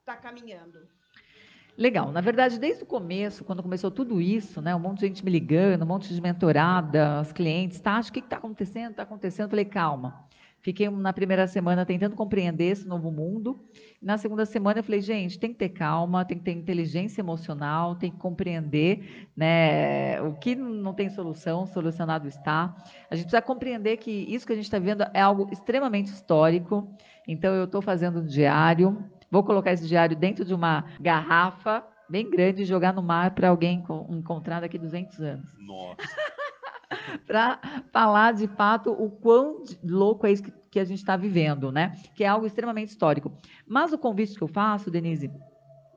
[0.00, 0.88] está caminhando?
[1.76, 2.10] Legal.
[2.10, 5.30] Na verdade, desde o começo, quando começou tudo isso, né, um monte de gente me
[5.30, 8.92] ligando, um monte de mentorada, os clientes, tá, o que está acontecendo?
[8.92, 9.50] Está acontecendo?
[9.50, 10.26] Falei, calma.
[10.66, 13.64] Fiquei na primeira semana tentando compreender esse novo mundo.
[14.02, 17.94] Na segunda semana eu falei, gente, tem que ter calma, tem que ter inteligência emocional,
[17.94, 22.76] tem que compreender né, o que não tem solução, solucionado está.
[23.08, 26.92] A gente precisa compreender que isso que a gente está vendo é algo extremamente histórico.
[27.28, 32.28] Então eu estou fazendo um diário, Vou colocar esse diário dentro de uma garrafa bem
[32.28, 35.56] grande e jogar no mar para alguém encontrar daqui 200 anos.
[35.58, 35.96] Nossa.
[37.26, 37.58] para
[37.92, 41.92] falar de fato o quão louco é isso que, que a gente está vivendo, né?
[42.14, 43.32] Que é algo extremamente histórico.
[43.66, 45.30] Mas o convite que eu faço, Denise,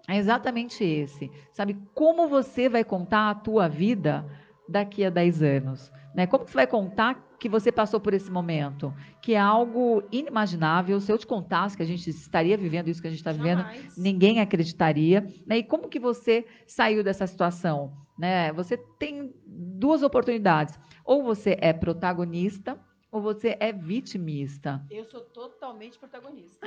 [0.07, 1.31] é exatamente esse.
[1.53, 4.25] Sabe, como você vai contar a tua vida
[4.67, 5.91] daqui a 10 anos?
[6.15, 6.25] Né?
[6.25, 8.91] Como você vai contar que você passou por esse momento?
[9.21, 10.99] Que é algo inimaginável.
[10.99, 13.63] Se eu te contasse que a gente estaria vivendo isso que a gente está vivendo,
[13.95, 15.27] ninguém acreditaria.
[15.45, 15.59] Né?
[15.59, 17.93] E como que você saiu dessa situação?
[18.17, 18.51] Né?
[18.53, 20.79] Você tem duas oportunidades.
[21.03, 22.79] Ou você é protagonista,
[23.11, 24.83] ou você é vitimista?
[24.89, 26.65] Eu sou totalmente protagonista.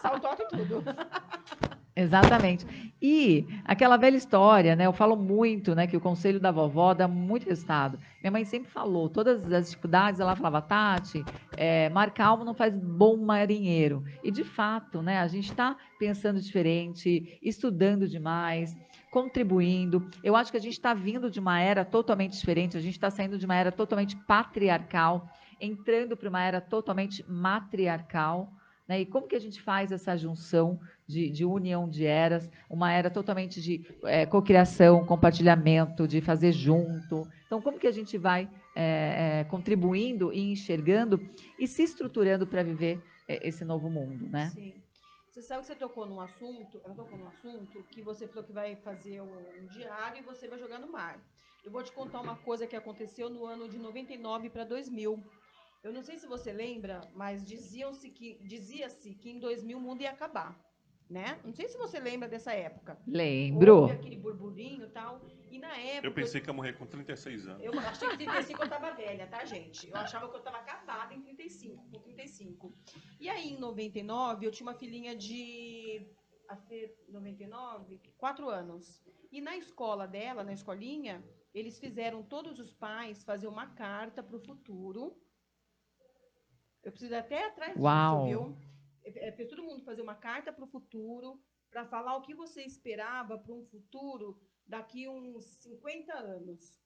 [0.00, 0.84] Salto alto e tudo.
[1.98, 2.64] Exatamente.
[3.02, 4.86] E aquela velha história, né?
[4.86, 5.84] Eu falo muito, né?
[5.84, 7.98] Que o conselho da vovó dá muito resultado.
[8.22, 11.24] Minha mãe sempre falou, todas as dificuldades, ela falava, Tati,
[11.56, 14.04] é, mar calmo não faz bom marinheiro.
[14.22, 15.18] E de fato, né?
[15.18, 18.76] A gente está pensando diferente, estudando demais,
[19.10, 20.08] contribuindo.
[20.22, 22.76] Eu acho que a gente está vindo de uma era totalmente diferente.
[22.76, 25.28] A gente está saindo de uma era totalmente patriarcal,
[25.60, 28.52] entrando para uma era totalmente matriarcal.
[28.86, 29.00] Né?
[29.00, 33.10] E como que a gente faz essa junção de, de união de eras, uma era
[33.10, 37.26] totalmente de é, cocriação, compartilhamento, de fazer junto.
[37.46, 41.20] Então, como que a gente vai é, é, contribuindo e enxergando
[41.58, 44.50] e se estruturando para viver esse novo mundo, né?
[44.54, 44.72] Sim.
[45.38, 48.52] Você sabe que você tocou num assunto, ela tocou num assunto que você falou que
[48.52, 51.24] vai fazer um, diário e você vai jogar no mar.
[51.64, 55.22] Eu vou te contar uma coisa que aconteceu no ano de 99 para 2000.
[55.84, 60.02] Eu não sei se você lembra, mas diziam-se que dizia-se que em 2000 o mundo
[60.02, 60.58] ia acabar
[61.08, 61.40] né?
[61.42, 62.98] Não sei se você lembra dessa época.
[63.06, 63.82] Lembro.
[63.82, 65.20] Houve aquele burburinho e tal.
[65.50, 66.06] E na época.
[66.06, 67.62] Eu pensei que ia morrer com 36 anos.
[67.62, 69.88] Eu achei que 35 eu tava velha, tá, gente?
[69.88, 72.74] Eu achava que eu tava acabada em 35, com 35.
[73.18, 76.06] E aí, em 99, eu tinha uma filhinha de.
[76.48, 79.02] A ser 99, 4 anos.
[79.30, 81.22] E na escola dela, na escolinha,
[81.54, 85.14] eles fizeram todos os pais fazer uma carta para o futuro.
[86.82, 88.24] Eu preciso até atrás Uau.
[88.24, 88.67] disso, viu?
[89.16, 91.40] É, fez todo mundo fazer uma carta para o futuro,
[91.70, 96.78] para falar o que você esperava para um futuro daqui uns 50 anos.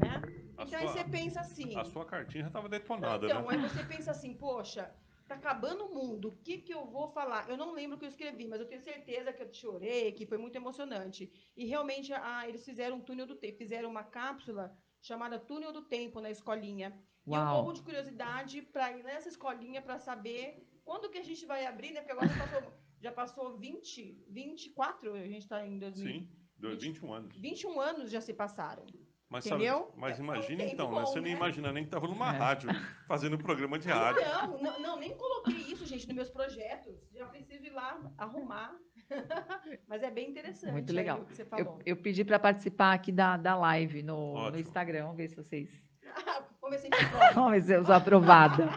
[0.00, 0.22] Né?
[0.52, 1.76] então sua, aí você pensa assim.
[1.76, 3.48] A sua cartinha já estava detonada, então, né?
[3.50, 4.94] aí você pensa assim, poxa,
[5.26, 7.48] tá acabando o mundo, o que, que eu vou falar?
[7.48, 10.26] Eu não lembro o que eu escrevi, mas eu tenho certeza que eu chorei, que
[10.26, 11.32] foi muito emocionante.
[11.56, 15.82] E realmente ah, eles fizeram um túnel do tempo, fizeram uma cápsula chamada Túnel do
[15.82, 17.00] Tempo na escolinha.
[17.26, 17.40] Uau.
[17.40, 21.44] E eu morro de curiosidade para ir nessa escolinha para saber quando que a gente
[21.44, 22.00] vai abrir, né?
[22.00, 26.12] Porque agora já passou, já passou 20, 24, a gente está em 2000.
[26.12, 27.36] Sim, 21 anos.
[27.36, 28.86] 21 anos já se passaram.
[29.28, 29.78] Mas, Entendeu?
[29.78, 31.06] Sabe, mas imagina é então, bom, né?
[31.06, 32.38] Você nem imagina nem que estava numa é.
[32.38, 32.70] rádio,
[33.08, 34.22] fazendo um programa de rádio.
[34.22, 36.94] Não, não, não, nem coloquei isso, gente, nos meus projetos.
[37.12, 38.76] Já preciso ir lá arrumar.
[39.88, 40.70] mas é bem interessante.
[40.70, 41.26] Muito legal.
[41.58, 45.02] Eu, eu, pedi para participar aqui da, da live no, no Instagram.
[45.02, 45.68] Vamos ver se vocês.
[46.62, 47.32] Vamos ver se a gente aprova.
[47.34, 48.68] Vamos ver se eu sou aprovada.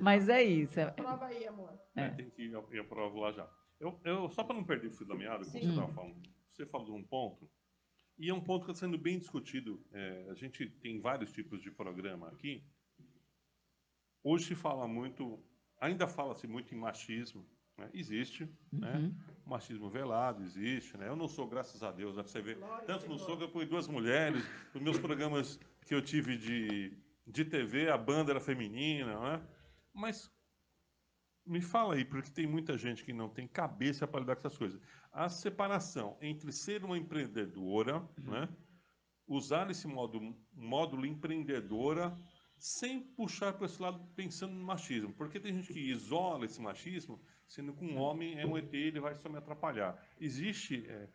[0.00, 0.78] Mas é isso.
[0.80, 0.90] É...
[0.90, 1.78] Prova aí, amor.
[1.94, 2.06] É.
[2.06, 3.48] É, tem que ir, eu aprovo lá já.
[3.78, 5.60] Eu, eu, só para não perder o fio da meada, como Sim.
[5.60, 6.16] você estava falando,
[6.52, 7.50] você falou de um ponto,
[8.18, 9.82] e é um ponto que está sendo bem discutido.
[9.92, 12.62] É, a gente tem vários tipos de programa aqui.
[14.22, 15.42] Hoje se fala muito,
[15.80, 17.46] ainda fala-se muito em machismo.
[17.78, 17.88] Né?
[17.94, 18.92] Existe, né?
[18.92, 19.02] uhum.
[19.08, 19.14] né?
[19.46, 21.08] O machismo velado existe, né?
[21.08, 23.88] Eu não sou, graças a Deus, você vê, tanto não sou que eu fui duas
[23.88, 26.92] mulheres, os meus programas que eu tive de,
[27.26, 29.42] de TV, a banda era feminina, né?
[29.92, 30.30] Mas
[31.46, 34.58] me fala aí, porque tem muita gente que não tem cabeça para lidar com essas
[34.58, 34.80] coisas.
[35.12, 38.30] A separação entre ser uma empreendedora, uhum.
[38.30, 38.48] né,
[39.26, 42.16] usar esse modo, módulo empreendedora,
[42.56, 45.12] sem puxar para esse lado pensando no machismo.
[45.14, 49.00] Porque tem gente que isola esse machismo, sendo que um homem é um ET, ele
[49.00, 50.00] vai só me atrapalhar.
[50.20, 50.86] Existe.
[50.86, 51.08] É,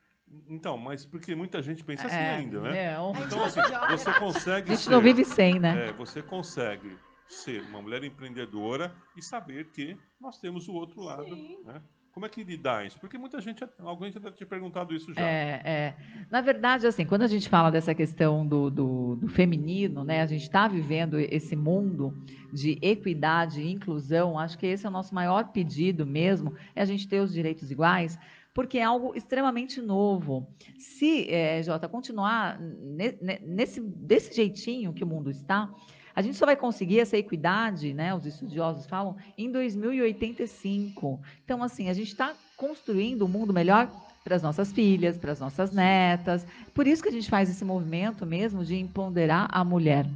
[0.49, 2.95] então, mas porque muita gente pensa assim é, ainda, né?
[2.95, 3.11] Não.
[3.23, 3.61] Então, assim,
[3.91, 4.71] você consegue.
[4.71, 5.89] A gente ser, não vive sem, né?
[5.89, 11.35] É, você consegue ser uma mulher empreendedora e saber que nós temos o outro lado.
[11.63, 11.81] Né?
[12.15, 12.97] Como é que lidar isso?
[12.97, 15.21] Porque muita gente, alguém já deve ter perguntado isso já.
[15.21, 15.95] É, é.
[16.31, 20.25] Na verdade, assim, quando a gente fala dessa questão do, do, do feminino, né, a
[20.25, 22.17] gente está vivendo esse mundo
[22.53, 26.85] de equidade e inclusão, acho que esse é o nosso maior pedido mesmo, é a
[26.85, 28.17] gente ter os direitos iguais,
[28.53, 30.47] porque é algo extremamente novo.
[30.79, 35.69] Se, é, Jota, continuar nesse, desse jeitinho que o mundo está,
[36.15, 41.19] a gente só vai conseguir essa equidade, né, os estudiosos falam, em 2085.
[41.43, 43.91] Então, assim, a gente está construindo um mundo melhor
[44.23, 46.47] para as nossas filhas, para as nossas netas.
[46.73, 50.09] Por isso que a gente faz esse movimento mesmo de empoderar a mulher.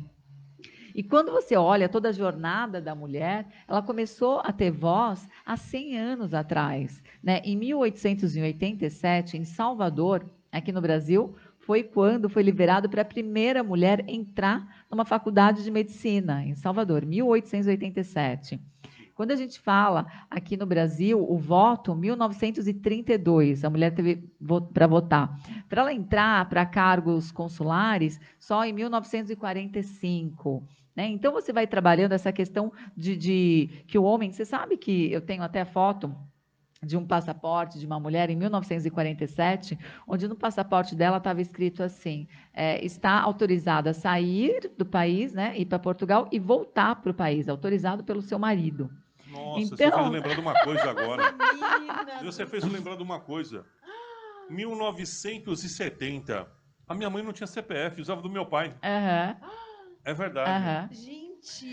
[0.96, 5.56] E quando você olha toda a jornada da mulher, ela começou a ter voz há
[5.56, 7.02] 100 anos atrás.
[7.22, 7.42] Né?
[7.44, 11.36] Em 1887, em Salvador, aqui no Brasil,
[11.70, 17.06] foi quando foi liberado para a primeira mulher entrar numa faculdade de medicina em Salvador,
[17.06, 18.60] 1887.
[19.14, 24.28] Quando a gente fala aqui no Brasil, o voto, 1932, a mulher teve
[24.74, 25.40] para votar.
[25.70, 30.64] Para ela entrar para cargos consulares, só em 1945.
[30.96, 31.06] Né?
[31.10, 34.32] Então, você vai trabalhando essa questão de, de que o homem.
[34.32, 36.16] Você sabe que eu tenho até foto
[36.82, 42.28] de um passaporte de uma mulher em 1947, onde no passaporte dela estava escrito assim:
[42.54, 47.14] é, está autorizada a sair do país, né, ir para Portugal e voltar para o
[47.14, 48.90] país, autorizado pelo seu marido.
[49.28, 49.78] Nossa, então...
[49.78, 51.24] você fez lembrar de uma coisa agora.
[52.24, 53.66] você fez lembrar de uma coisa.
[54.50, 56.48] 1970.
[56.88, 58.70] A minha mãe não tinha CPF, usava do meu pai.
[58.70, 59.36] Uhum.
[60.04, 60.50] É verdade.
[60.50, 60.88] Uhum.
[60.96, 61.29] Gente,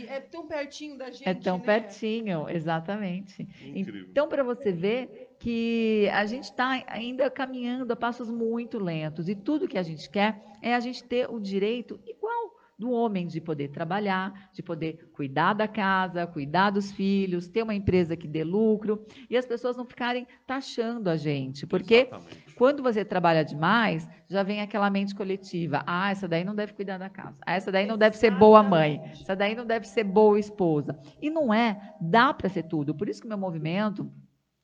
[0.09, 1.29] é tão pertinho da gente.
[1.29, 1.65] É tão né?
[1.65, 3.43] pertinho, exatamente.
[3.63, 4.07] Incrível.
[4.11, 9.35] Então, para você ver que a gente está ainda caminhando a passos muito lentos e
[9.35, 12.36] tudo que a gente quer é a gente ter o direito igual
[12.79, 17.75] do homem de poder trabalhar, de poder cuidar da casa, cuidar dos filhos, ter uma
[17.75, 22.55] empresa que dê lucro e as pessoas não ficarem taxando a gente, porque Exatamente.
[22.55, 25.83] quando você trabalha demais, já vem aquela mente coletiva.
[25.87, 27.37] Ah, essa daí não deve cuidar da casa.
[27.47, 29.01] Ah, essa daí não deve ser boa mãe.
[29.13, 30.99] Essa daí não deve ser boa esposa.
[31.21, 32.95] E não é, dá para ser tudo.
[32.95, 34.11] Por isso que o meu movimento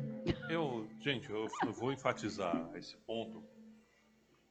[0.49, 3.43] Eu, gente, eu vou enfatizar esse ponto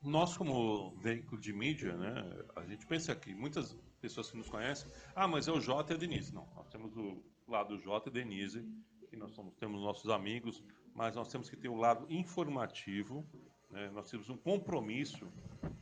[0.05, 4.91] nós, como veículo de mídia, né, a gente pensa que muitas pessoas que nos conhecem,
[5.17, 6.35] ah, mas é o Jota e a Denise.
[6.35, 8.65] Não, nós temos o lado Jota e Denise,
[9.09, 10.63] que nós somos, temos nossos amigos,
[10.95, 13.27] mas nós temos que ter o lado informativo,
[13.75, 15.27] né, nós temos um compromisso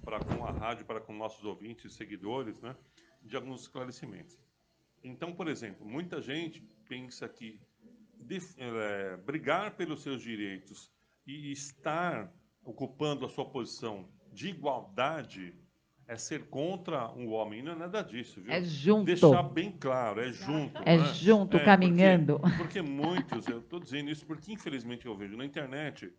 [0.03, 2.75] para com a rádio, para com nossos ouvintes e seguidores, né,
[3.23, 4.39] de alguns esclarecimentos.
[5.05, 7.61] Então, por exemplo, muita gente pensa que
[8.15, 10.91] de, é, brigar pelos seus direitos
[11.27, 12.33] e estar
[12.65, 15.55] ocupando a sua posição de igualdade
[16.07, 17.63] é ser contra um homem.
[17.63, 18.53] Não é nada disso, viu?
[18.53, 19.05] É junto.
[19.05, 20.81] Deixar bem claro, é junto.
[20.85, 21.15] É né?
[21.15, 22.39] junto, é, caminhando.
[22.41, 26.11] Porque, porque muitos, eu estou dizendo isso porque infelizmente eu vejo na internet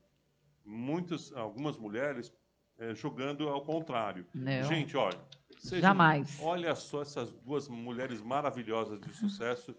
[0.66, 2.34] muitas, algumas mulheres
[2.78, 4.26] é, jogando ao contrário.
[4.34, 4.64] Não.
[4.64, 5.20] Gente, olha.
[5.62, 6.38] Jamais.
[6.42, 9.76] Olha só essas duas mulheres maravilhosas de sucesso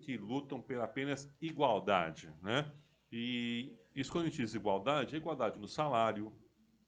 [0.00, 2.70] que lutam pela apenas igualdade, né?
[3.10, 6.32] E isso quando a gente diz igualdade, é igualdade no salário,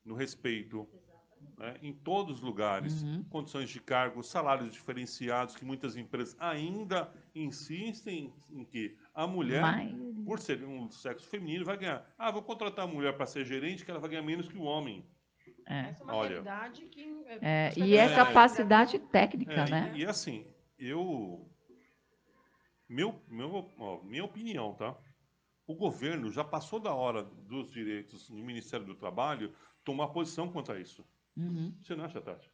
[0.04, 0.88] no respeito,
[1.58, 3.22] né, em todos os lugares, uhum.
[3.24, 9.92] condições de cargo, salários diferenciados, que muitas empresas ainda insistem em que a mulher, Mas...
[10.24, 12.06] por ser um sexo feminino, vai ganhar.
[12.16, 14.62] Ah, vou contratar a mulher para ser gerente, que ela vai ganhar menos que o
[14.62, 15.04] homem.
[15.66, 15.90] É.
[15.90, 17.24] Essa é uma Olha, realidade que...
[17.26, 19.92] É, é e é capacidade técnica, é, né?
[19.94, 20.46] E, e, assim,
[20.78, 21.50] eu...
[22.88, 24.96] Meu, meu, ó, minha opinião, tá?
[25.66, 30.78] o governo já passou da hora dos direitos do Ministério do Trabalho tomar posição contra
[30.78, 31.04] isso.
[31.36, 31.74] Uhum.
[31.82, 32.50] Você não acha, Tati?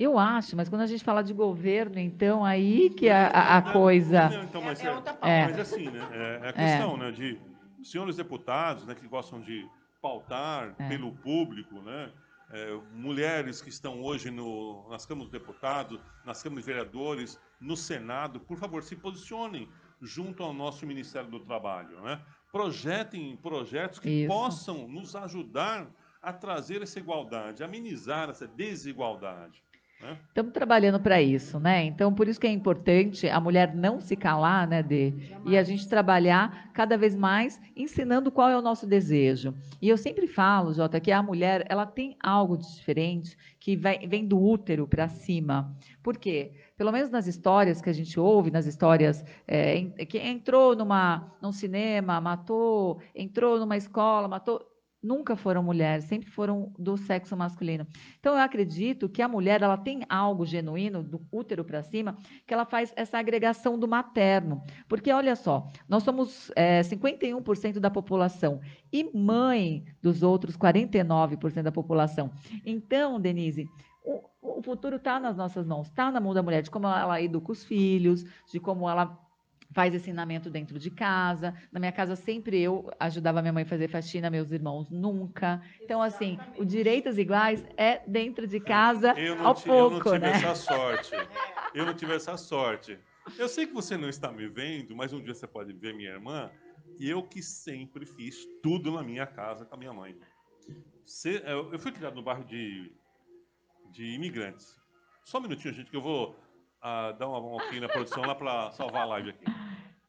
[0.00, 3.72] Eu acho, mas quando a gente fala de governo, então aí que a, a, a
[3.72, 4.30] coisa.
[4.30, 6.08] Não, então, mas, é, é, é, mas assim, né?
[6.10, 7.10] É, é a questão, né?
[7.10, 7.38] De
[7.84, 8.94] senhores deputados, né?
[8.94, 9.68] Que gostam de
[10.00, 10.88] pautar é.
[10.88, 12.10] pelo público, né?
[12.50, 17.76] É, mulheres que estão hoje no, nas câmaras de deputados, nas câmaras de vereadores, no
[17.76, 19.68] Senado, por favor, se posicionem
[20.00, 22.22] junto ao nosso Ministério do Trabalho, né?
[22.50, 24.28] projetem projetos que Isso.
[24.28, 25.86] possam nos ajudar
[26.22, 29.62] a trazer essa igualdade, amenizar essa desigualdade.
[30.02, 30.16] Né?
[30.28, 31.84] Estamos trabalhando para isso, né?
[31.84, 35.12] Então, por isso que é importante a mulher não se calar, né, de
[35.44, 39.54] e a gente trabalhar cada vez mais ensinando qual é o nosso desejo.
[39.80, 44.26] E eu sempre falo, Jota, que a mulher ela tem algo de diferente que vem
[44.26, 45.76] do útero para cima.
[46.02, 46.52] Por quê?
[46.78, 51.52] Pelo menos nas histórias que a gente ouve, nas histórias é, que entrou numa, num
[51.52, 54.69] cinema, matou, entrou numa escola, matou
[55.02, 57.86] nunca foram mulheres, sempre foram do sexo masculino.
[58.18, 62.52] Então eu acredito que a mulher ela tem algo genuíno do útero para cima que
[62.52, 68.60] ela faz essa agregação do materno, porque olha só, nós somos é, 51% da população
[68.92, 72.30] e mãe dos outros 49% da população.
[72.64, 73.68] Então, Denise,
[74.04, 74.22] o,
[74.58, 77.52] o futuro está nas nossas mãos, está na mão da mulher, de como ela educa
[77.52, 79.18] os filhos, de como ela
[79.72, 81.54] faz ensinamento dentro de casa.
[81.70, 85.62] Na minha casa, sempre eu ajudava minha mãe a fazer faxina, meus irmãos nunca.
[85.80, 90.30] Então, assim, o direitos iguais é dentro de casa ao pouco, eu não tive né?
[90.30, 91.14] essa sorte.
[91.72, 92.98] Eu não tive essa sorte.
[93.38, 96.10] Eu sei que você não está me vendo, mas um dia você pode ver minha
[96.10, 96.50] irmã.
[96.98, 100.18] E eu que sempre fiz tudo na minha casa com a minha mãe.
[101.44, 102.92] Eu fui criado no bairro de,
[103.92, 104.76] de imigrantes.
[105.24, 106.36] Só um minutinho, gente, que eu vou
[106.80, 109.44] a dar uma mão aqui na produção lá para salvar a live aqui.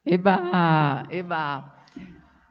[0.04, 1.72] Eba, eba.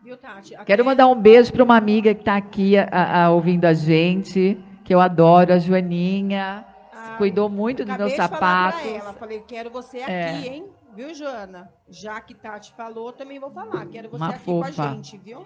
[0.03, 0.55] Viu, Tati?
[0.65, 4.60] Quero mandar um beijo para uma amiga que está aqui a, a, ouvindo a gente,
[4.84, 6.65] que eu adoro, a Joaninha.
[6.93, 8.86] Ah, cuidou muito dos meus sapatos.
[8.86, 10.03] ela, falei, quero você é.
[10.03, 10.53] aqui, é.
[10.53, 10.65] hein?
[10.95, 11.71] Viu, Joana?
[11.88, 13.86] Já que Tati falou, também vou falar.
[13.88, 14.73] Quero você uma aqui fofa.
[14.73, 15.45] com a gente, viu?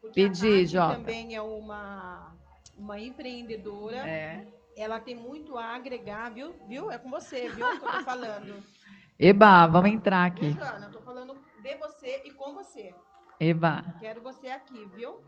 [0.00, 0.94] Porque Pedi, Jota.
[0.94, 2.32] também é uma,
[2.76, 3.96] uma empreendedora.
[3.98, 6.54] É ela tem muito a agregar, viu?
[6.66, 6.90] Viu?
[6.90, 7.66] É com você, viu?
[7.66, 8.62] Que eu tô falando.
[9.18, 10.56] Eba, vamos entrar aqui.
[10.60, 12.94] Ana, eu tô falando de você e com você.
[13.38, 13.84] Eba.
[14.00, 15.22] Quero você aqui, viu?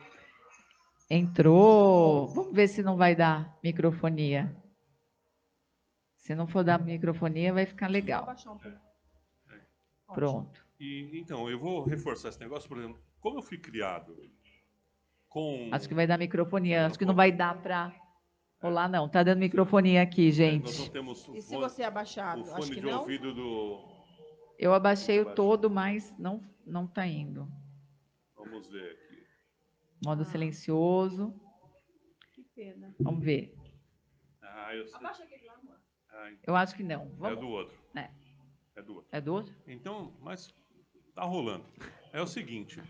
[1.10, 2.26] Entrou.
[2.28, 4.54] Vamos ver se não vai dar microfonia.
[6.16, 8.34] Se não for dar microfonia, vai ficar legal.
[10.14, 10.64] Pronto.
[10.80, 14.16] E, então, eu vou reforçar esse negócio, por exemplo, como eu fui criado
[15.28, 15.68] com...
[15.70, 17.92] Acho que vai dar microfonia, acho que não vai dar para
[18.62, 19.08] Olá, não.
[19.08, 20.66] Tá dando microfone aqui, gente.
[20.66, 22.38] Nós não temos e se você abaixar?
[22.38, 23.00] O fone de não?
[23.00, 23.80] ouvido do...
[24.56, 27.50] Eu abaixei o todo, mas não, não tá indo.
[28.36, 29.26] Vamos ver aqui.
[30.04, 30.26] Modo ah.
[30.26, 31.34] silencioso.
[32.32, 32.94] Que pena.
[33.00, 33.52] Vamos ver.
[34.40, 34.96] Ah, eu sei.
[34.96, 35.76] Abaixa aquele lá, amor.
[36.10, 36.44] Ah, então.
[36.46, 37.08] Eu acho que não.
[37.16, 37.36] Vamos...
[37.36, 37.76] É do outro.
[37.96, 38.10] É.
[38.76, 39.08] É do outro.
[39.10, 39.54] É do outro?
[39.66, 40.54] Então, mas
[41.16, 41.64] tá rolando.
[42.12, 42.80] É o seguinte,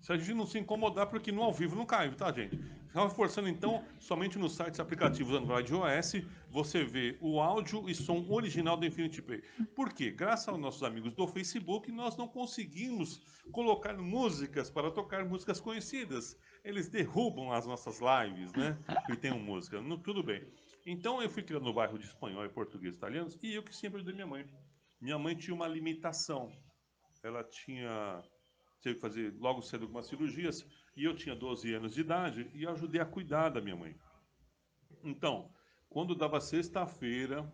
[0.00, 2.56] se a gente não se incomodar, porque no ao vivo não cai, tá, gente?
[2.92, 8.24] Reforçando então, somente nos sites aplicativos Android e iOS, você vê o áudio e som
[8.28, 9.42] original do Infinity Play.
[9.74, 10.10] Por quê?
[10.10, 13.20] Graças aos nossos amigos do Facebook, nós não conseguimos
[13.52, 16.36] colocar músicas para tocar músicas conhecidas.
[16.64, 18.78] Eles derrubam as nossas lives, né?
[19.10, 19.80] E tem música.
[19.80, 20.46] No, tudo bem.
[20.86, 23.96] Então eu fui criado no bairro de espanhol e português italianos e eu que sempre
[23.96, 24.46] ajudei minha mãe.
[25.00, 26.50] Minha mãe tinha uma limitação.
[27.22, 28.22] Ela tinha
[28.82, 30.64] teve que fazer logo cedo algumas cirurgias,
[30.98, 33.94] e eu tinha 12 anos de idade e ajudei a cuidar da minha mãe.
[35.04, 35.48] Então,
[35.88, 37.50] quando dava sexta-feira,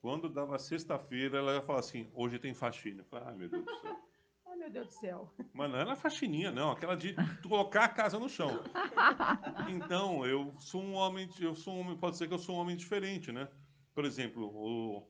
[0.00, 3.02] quando dava sexta-feira, ela ia falar assim: hoje tem faxina.
[3.02, 3.96] Eu falei, ai meu Deus do céu.
[4.50, 5.32] Ai meu Deus do céu.
[5.52, 8.50] Mas não era faxininha, não, aquela de colocar a casa no chão.
[9.70, 12.58] Então, eu sou um homem, eu sou um homem, pode ser que eu sou um
[12.58, 13.46] homem diferente, né?
[13.94, 15.08] Por exemplo, o,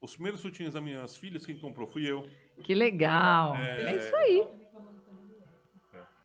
[0.00, 2.24] os primeiros sutiãs das minhas filhas, quem comprou fui eu.
[2.62, 3.56] Que legal.
[3.56, 4.46] É, é isso aí.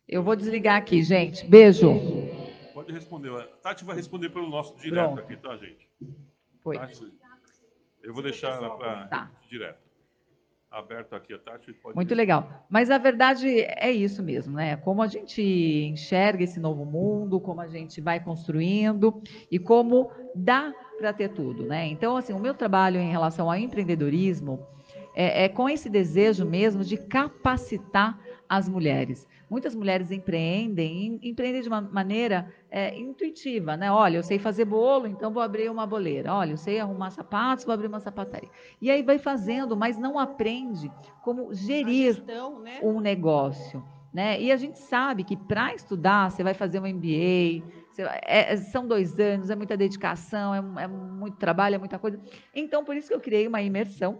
[0.08, 1.46] Eu vou desligar aqui, gente.
[1.46, 1.90] Beijo.
[2.74, 3.30] Pode responder.
[3.62, 5.20] Tati vai responder pelo nosso direto Pronto.
[5.20, 5.88] aqui, tá, gente?
[6.62, 6.76] Foi.
[6.76, 7.12] Tati,
[8.02, 9.30] eu vou deixar ela para tá.
[9.48, 9.82] direto.
[10.70, 11.72] Aberto aqui a Tati.
[11.72, 12.66] Pode Muito legal.
[12.68, 14.76] Mas a verdade é isso mesmo, né?
[14.76, 20.74] Como a gente enxerga esse novo mundo, como a gente vai construindo e como dá
[20.98, 21.86] para ter tudo, né?
[21.86, 24.66] Então, assim, o meu trabalho em relação ao empreendedorismo
[25.14, 29.26] é, é com esse desejo mesmo de capacitar as mulheres.
[29.48, 33.90] Muitas mulheres empreendem, empreendem de uma maneira é, intuitiva, né?
[33.90, 36.32] Olha, eu sei fazer bolo, então vou abrir uma boleira.
[36.32, 38.50] Olha, eu sei arrumar sapatos, vou abrir uma sapataria.
[38.80, 40.90] E aí vai fazendo, mas não aprende
[41.22, 42.80] como gerir gestão, né?
[42.82, 43.84] um negócio.
[44.12, 44.40] Né?
[44.40, 47.64] E a gente sabe que para estudar, você vai fazer um MBA,
[48.22, 52.20] é, são dois anos, é muita dedicação, é, é, muito trabalho, é muita coisa.
[52.54, 54.18] Então, por isso que eu criei uma imersão,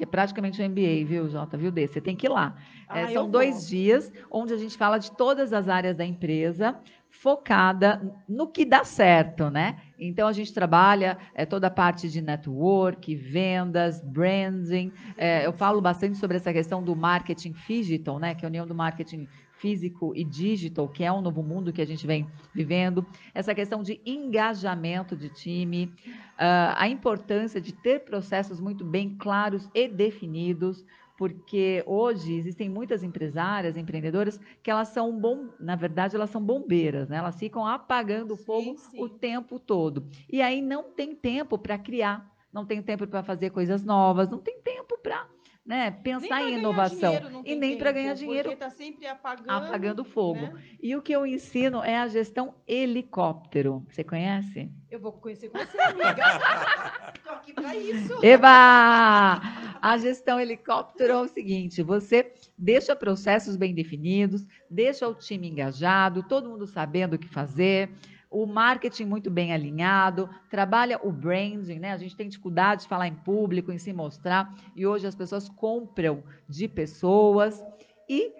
[0.00, 1.86] que é praticamente um MBA, viu, Jota, viu, D?
[1.86, 2.56] Você tem que ir lá.
[2.88, 3.68] É, ah, são dois vou.
[3.68, 6.74] dias onde a gente fala de todas as áreas da empresa,
[7.10, 9.76] focada no que dá certo, né?
[9.98, 14.90] Então a gente trabalha é, toda a parte de network, vendas, branding.
[15.18, 18.34] É, eu falo bastante sobre essa questão do marketing digital, né?
[18.34, 19.28] Que é a união do marketing
[19.60, 23.82] físico e digital, que é um novo mundo que a gente vem vivendo, essa questão
[23.82, 30.84] de engajamento de time, uh, a importância de ter processos muito bem claros e definidos,
[31.16, 37.10] porque hoje existem muitas empresárias, empreendedoras, que elas são bom, na verdade, elas são bombeiras,
[37.10, 37.18] né?
[37.18, 39.02] Elas ficam apagando o fogo sim, sim.
[39.02, 40.06] o tempo todo.
[40.32, 44.38] E aí não tem tempo para criar, não tem tempo para fazer coisas novas, não
[44.38, 45.28] tem tempo para
[45.70, 48.48] né, pensar em inovação dinheiro, e nem para ganhar dinheiro.
[48.48, 50.40] Porque está sempre apagando, apagando fogo.
[50.40, 50.62] Né?
[50.82, 53.86] E o que eu ensino é a gestão helicóptero.
[53.88, 54.68] Você conhece?
[54.90, 56.24] Eu vou conhecer com você, amiga.
[57.14, 58.18] Estou aqui para isso.
[58.20, 59.40] Eba!
[59.80, 66.24] A gestão helicóptero é o seguinte: você deixa processos bem definidos, deixa o time engajado,
[66.24, 67.88] todo mundo sabendo o que fazer
[68.30, 71.92] o marketing muito bem alinhado, trabalha o branding, né?
[71.92, 75.48] A gente tem dificuldade de falar em público, em se mostrar, e hoje as pessoas
[75.48, 77.62] compram de pessoas.
[78.08, 78.32] E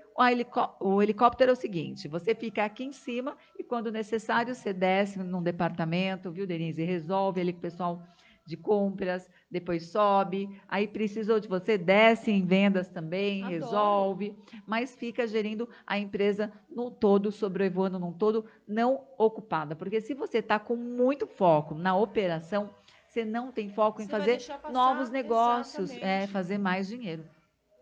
[0.80, 5.18] o helicóptero é o seguinte: você fica aqui em cima e, quando necessário, você desce
[5.18, 6.84] num departamento, viu, Denise?
[6.84, 8.03] Resolve ali com o pessoal
[8.51, 13.53] de compras, depois sobe, aí precisou de você, desce em vendas também, Adoro.
[13.53, 14.36] resolve,
[14.66, 19.76] mas fica gerindo a empresa no todo, sobrevoando num todo, não ocupada.
[19.76, 22.74] Porque se você está com muito foco na operação,
[23.07, 27.24] você não tem foco em fazer novos negócios, é, fazer mais dinheiro.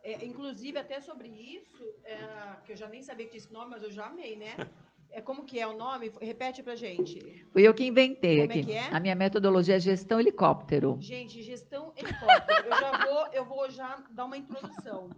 [0.03, 2.19] É, inclusive, até sobre isso, é,
[2.65, 4.55] que eu já nem sabia que tinha esse nome, mas eu já amei, né?
[5.11, 6.13] É como que é o nome?
[6.21, 7.45] Repete pra gente.
[7.53, 8.61] Fui eu que inventei como é aqui.
[8.61, 8.97] É que é?
[8.97, 10.97] A minha metodologia é gestão helicóptero.
[11.01, 12.67] Gente, gestão helicóptero.
[12.67, 15.11] eu já vou, eu vou já dar uma introdução.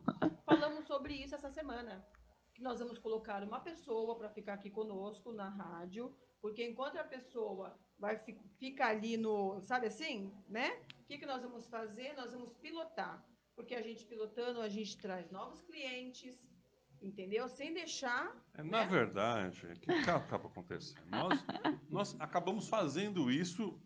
[0.45, 2.05] Falamos sobre isso essa semana.
[2.61, 7.75] Nós vamos colocar uma pessoa para ficar aqui conosco na rádio, porque enquanto a pessoa
[7.99, 8.19] vai
[8.59, 10.71] ficar ali no, sabe assim, né?
[11.03, 12.15] O que, que nós vamos fazer?
[12.15, 13.25] Nós vamos pilotar.
[13.57, 16.39] Porque a gente pilotando, a gente traz novos clientes,
[17.03, 17.49] entendeu?
[17.49, 18.35] Sem deixar.
[18.55, 18.87] É, na né?
[18.87, 21.01] verdade, o que acaba acontecendo?
[21.11, 21.45] Nós,
[21.91, 23.79] nós acabamos fazendo isso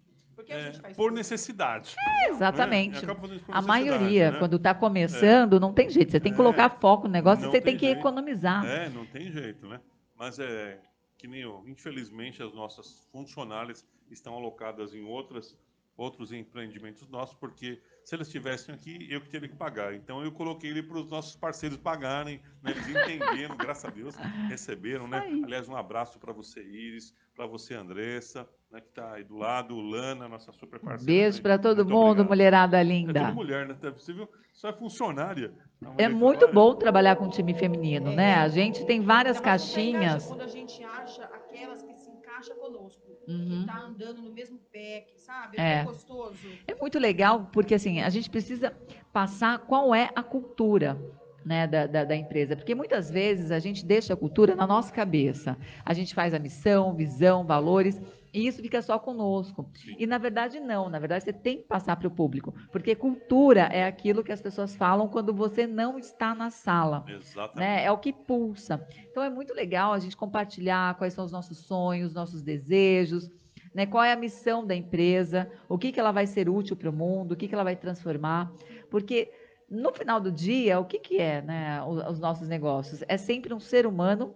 [0.49, 1.95] é, por necessidade.
[2.25, 3.05] É, exatamente.
[3.05, 3.09] É,
[3.49, 4.39] a maioria, né?
[4.39, 6.11] quando está começando, não tem jeito.
[6.11, 7.99] Você tem que colocar foco no negócio e você tem, tem que jeito.
[8.01, 8.65] economizar.
[8.67, 9.81] É, não tem jeito, né?
[10.17, 10.81] Mas é
[11.25, 15.57] que nem eu, infelizmente, as nossas funcionárias estão alocadas em outras,
[15.97, 19.95] outros empreendimentos nossos, porque se eles estivessem aqui, eu que teria que pagar.
[19.95, 22.73] Então eu coloquei ele para os nossos parceiros pagarem, né?
[22.73, 24.15] eles entenderam, graças a Deus,
[24.49, 25.19] receberam, né?
[25.43, 29.75] Aliás, um abraço para você, Iris, para você, Andressa, né, que está aí do lado,
[29.81, 31.05] Lana, nossa super parceira.
[31.05, 32.29] Beijo para todo muito mundo, obrigado.
[32.29, 33.19] mulherada linda.
[33.19, 33.77] É tudo mulher, né?
[33.81, 34.29] Você viu?
[34.53, 35.53] Só é funcionária.
[35.99, 38.35] É muito bom trabalhar com time feminino, é, né?
[38.35, 40.27] A gente tem várias caixinhas.
[40.27, 43.49] Quando a gente acha aquelas que se encaixam conosco, uhum.
[43.49, 45.59] que está andando no mesmo pé, sabe?
[45.59, 46.49] É, é gostoso.
[46.67, 48.73] É muito legal, porque assim, a gente precisa
[49.13, 50.99] passar qual é a cultura.
[51.45, 54.91] Né, da, da, da, empresa, porque muitas vezes a gente deixa a cultura na nossa
[54.91, 55.59] cabeça.
[55.85, 58.01] A gente faz a missão, visão, valores,
[58.35, 59.71] e isso fica só conosco.
[59.75, 59.95] Sim.
[59.97, 63.69] E na verdade não, na verdade você tem que passar para o público, porque cultura
[63.73, 67.05] é aquilo que as pessoas falam quando você não está na sala.
[67.09, 67.57] Exatamente.
[67.57, 67.85] Né?
[67.85, 68.85] É o que pulsa.
[69.09, 73.31] Então é muito legal a gente compartilhar quais são os nossos sonhos, nossos desejos,
[73.73, 73.87] né?
[73.87, 75.51] Qual é a missão da empresa?
[75.69, 77.33] O que, que ela vai ser útil para o mundo?
[77.33, 78.53] O que, que ela vai transformar?
[78.91, 79.33] Porque
[79.71, 83.03] no final do dia, o que, que é né, os, os nossos negócios?
[83.09, 84.35] É sempre um ser humano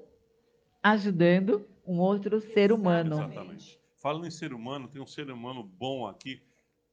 [0.82, 3.16] ajudando um outro ser humano.
[3.16, 3.80] Exatamente.
[4.08, 6.40] Falando em ser humano, tem um ser humano bom aqui,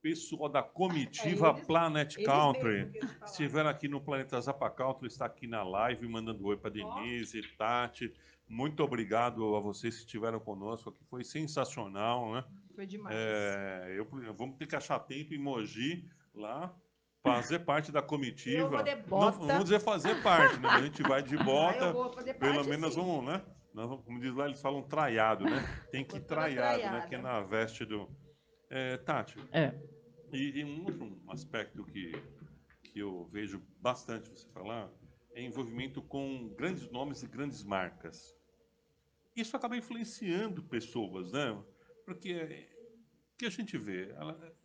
[0.01, 2.91] pessoal da comitiva eles, Planet eles Country.
[3.25, 8.13] Estiveram aqui no Planeta Zapa Country, está aqui na live, mandando oi para Denise, Tati.
[8.49, 11.05] Muito obrigado a vocês que estiveram conosco aqui.
[11.05, 12.43] Foi sensacional, né?
[12.75, 13.15] Foi demais.
[13.17, 16.75] É, eu, vamos ter que achar tempo em Mogi lá
[17.23, 18.83] fazer parte da comitiva.
[19.09, 20.67] Não, vamos dizer fazer parte, né?
[20.67, 21.91] A gente vai de bota.
[21.91, 22.99] Ah, pelo menos sim.
[22.99, 23.41] vamos, né?
[23.75, 25.51] Nós, como diz lá, eles falam traiado, né?
[25.91, 27.05] Tem que ir traiado, né?
[27.07, 28.09] Que é na veste do.
[28.69, 29.37] É, Tati.
[29.51, 29.77] É.
[30.31, 32.13] E, e um outro aspecto que,
[32.81, 34.89] que eu vejo bastante você falar
[35.33, 38.33] é envolvimento com grandes nomes e grandes marcas.
[39.35, 41.61] Isso acaba influenciando pessoas, né?
[42.05, 42.69] Porque
[43.33, 44.55] o que a gente vê, ela,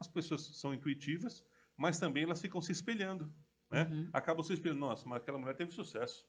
[0.00, 1.44] as pessoas são intuitivas,
[1.76, 3.32] mas também elas ficam se espelhando,
[3.70, 3.84] né?
[3.84, 4.10] Uhum.
[4.12, 6.26] Acabam se espelhando, nossa, mas aquela mulher teve sucesso.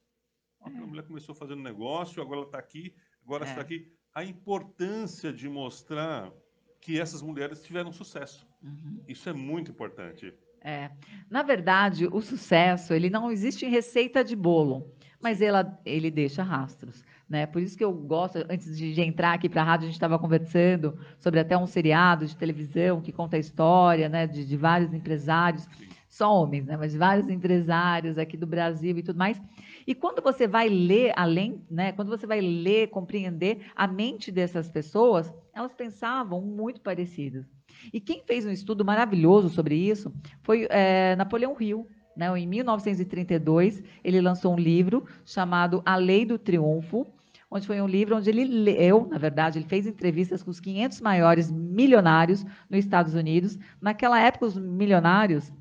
[0.65, 0.69] É.
[0.69, 2.93] mulher começou fazendo negócio, agora ela está aqui,
[3.23, 3.49] agora é.
[3.49, 3.91] está aqui.
[4.13, 6.31] A importância de mostrar
[6.79, 8.47] que essas mulheres tiveram sucesso.
[8.61, 9.01] Uhum.
[9.07, 10.33] Isso é muito importante.
[10.61, 10.91] É.
[11.29, 16.43] Na verdade, o sucesso, ele não existe em receita de bolo, mas ela, ele deixa
[16.43, 17.03] rastros.
[17.27, 17.45] Né?
[17.45, 19.95] Por isso que eu gosto, antes de, de entrar aqui para a rádio, a gente
[19.95, 24.57] estava conversando sobre até um seriado de televisão que conta a história né, de, de
[24.57, 25.67] vários empresários,
[26.13, 29.41] só homens, né, mas vários empresários aqui do Brasil e tudo mais.
[29.85, 34.69] E quando você vai ler além, né, quando você vai ler, compreender a mente dessas
[34.69, 37.47] pessoas, elas pensavam muito parecidas.
[37.91, 41.87] E quem fez um estudo maravilhoso sobre isso foi é, Napoleão Hill.
[42.15, 42.27] Né?
[42.37, 47.07] Em 1932, ele lançou um livro chamado A Lei do Triunfo,
[47.49, 51.01] onde foi um livro onde ele leu, na verdade, ele fez entrevistas com os 500
[51.01, 53.57] maiores milionários nos Estados Unidos.
[53.81, 55.51] Naquela época, os milionários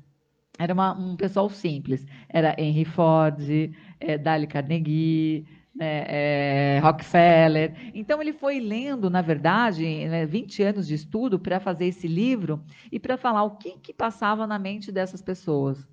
[0.57, 2.05] era uma, um pessoal simples.
[2.29, 3.41] Era Henry Ford,
[3.99, 5.45] é, Dale Carnegie,
[5.79, 7.73] é, é, Rockefeller.
[7.93, 12.63] Então, ele foi lendo, na verdade, né, 20 anos de estudo para fazer esse livro
[12.91, 15.87] e para falar o que, que passava na mente dessas pessoas.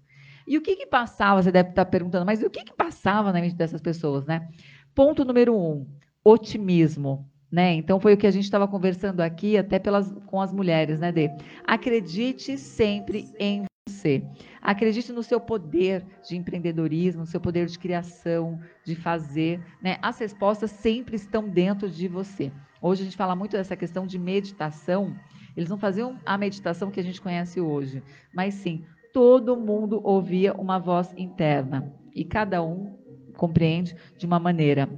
[0.47, 3.41] E o que, que passava, você deve estar perguntando, mas o que, que passava na
[3.41, 4.49] mente dessas pessoas, né?
[4.95, 5.87] Ponto número um,
[6.25, 7.29] otimismo.
[7.51, 7.75] Né?
[7.75, 11.11] Então foi o que a gente estava conversando aqui, até pelas, com as mulheres, né,
[11.11, 11.31] Dê?
[11.67, 14.22] Acredite sempre em você.
[14.62, 19.61] Acredite no seu poder de empreendedorismo, no seu poder de criação, de fazer.
[19.82, 19.99] Né?
[20.01, 22.53] As respostas sempre estão dentro de você.
[22.80, 25.14] Hoje a gente fala muito dessa questão de meditação.
[25.57, 30.55] Eles não faziam a meditação que a gente conhece hoje, mas sim, todo mundo ouvia
[30.55, 32.97] uma voz interna e cada um
[33.36, 34.88] compreende de uma maneira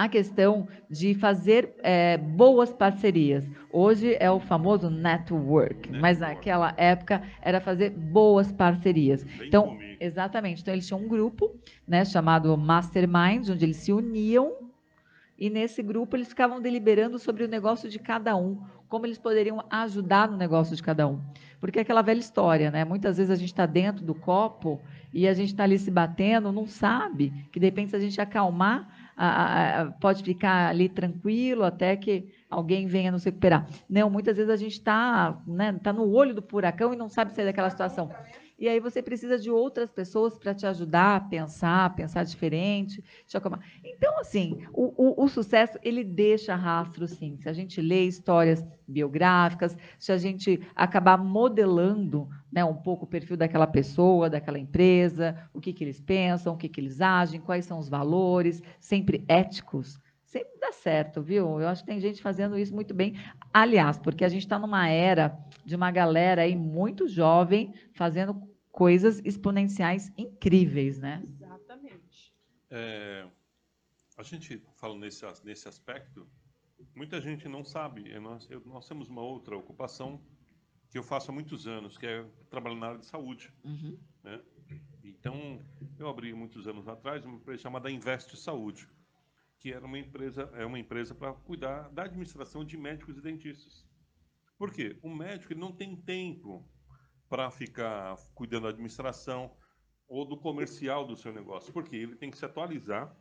[0.00, 3.46] a questão de fazer é, boas parcerias.
[3.70, 5.10] Hoje é o famoso network,
[5.90, 9.22] network, mas naquela época era fazer boas parcerias.
[9.22, 9.96] Bem então, comigo.
[10.00, 10.62] exatamente.
[10.62, 11.54] Então eles tinham um grupo,
[11.86, 14.70] né, chamado Mastermind, onde eles se uniam
[15.38, 19.62] e nesse grupo eles ficavam deliberando sobre o negócio de cada um, como eles poderiam
[19.70, 21.20] ajudar no negócio de cada um.
[21.60, 22.86] Porque é aquela velha história, né?
[22.86, 24.80] Muitas vezes a gente está dentro do copo
[25.12, 28.18] e a gente está ali se batendo, não sabe que de repente se a gente
[28.18, 33.66] acalmar a, a, pode ficar ali tranquilo até que alguém venha nos recuperar.
[33.88, 37.32] Não, muitas vezes a gente está né, tá no olho do furacão e não sabe
[37.32, 38.10] sair daquela situação.
[38.60, 43.02] E aí você precisa de outras pessoas para te ajudar a pensar, pensar diferente.
[43.82, 47.38] Então, assim, o, o, o, sucesso, ele deixa rastro, sim.
[47.38, 53.08] Se a gente lê histórias biográficas, se a gente acabar modelando né, um pouco o
[53.08, 57.40] perfil daquela pessoa, daquela empresa, o que, que eles pensam, o que, que eles agem,
[57.40, 61.60] quais são os valores, sempre éticos, sempre dá certo, viu?
[61.60, 63.14] Eu acho que tem gente fazendo isso muito bem.
[63.54, 65.34] Aliás, porque a gente está numa era
[65.64, 71.22] de uma galera aí muito jovem fazendo coisas exponenciais incríveis, né?
[71.26, 72.34] Exatamente.
[72.70, 73.28] É,
[74.16, 76.26] a gente fala nesse, nesse aspecto,
[76.94, 78.18] muita gente não sabe.
[78.20, 80.22] Nós, eu, nós temos uma outra ocupação
[80.88, 83.52] que eu faço há muitos anos, que é trabalhar na área de saúde.
[83.64, 83.98] Uhum.
[84.24, 84.40] Né?
[85.04, 85.60] Então,
[85.98, 88.88] eu abri muitos anos atrás uma empresa chamada Investe Saúde,
[89.58, 93.86] que era uma empresa, é uma empresa para cuidar da administração de médicos e dentistas.
[94.56, 94.98] Por quê?
[95.02, 96.68] O médico ele não tem tempo
[97.30, 99.56] para ficar cuidando da administração
[100.08, 103.16] ou do comercial do seu negócio, porque ele tem que se atualizar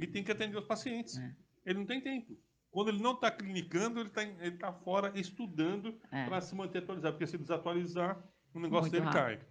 [0.00, 1.18] e tem que atender os pacientes.
[1.18, 1.36] É.
[1.66, 2.36] Ele não tem tempo.
[2.70, 6.24] Quando ele não está clinicando, ele está ele tá fora estudando é.
[6.24, 8.16] para se manter atualizado, porque se desatualizar,
[8.54, 9.40] o negócio Muito dele rápido.
[9.40, 9.48] cai.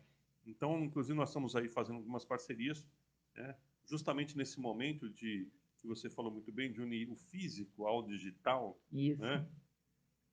[0.47, 2.87] Então, inclusive, nós estamos aí fazendo algumas parcerias,
[3.35, 5.47] né, justamente nesse momento de
[5.79, 8.79] que você falou muito bem, de unir o físico ao digital.
[8.91, 9.21] Isso.
[9.21, 9.47] Né?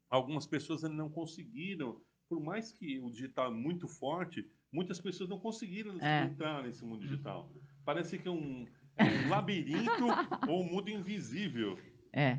[0.09, 5.39] Algumas pessoas não conseguiram, por mais que o digital é muito forte, muitas pessoas não
[5.39, 6.25] conseguiram é.
[6.25, 7.51] entrar nesse mundo digital.
[7.85, 8.67] Parece que é um,
[8.97, 10.05] é um labirinto
[10.47, 11.79] ou um mundo invisível.
[12.13, 12.39] É.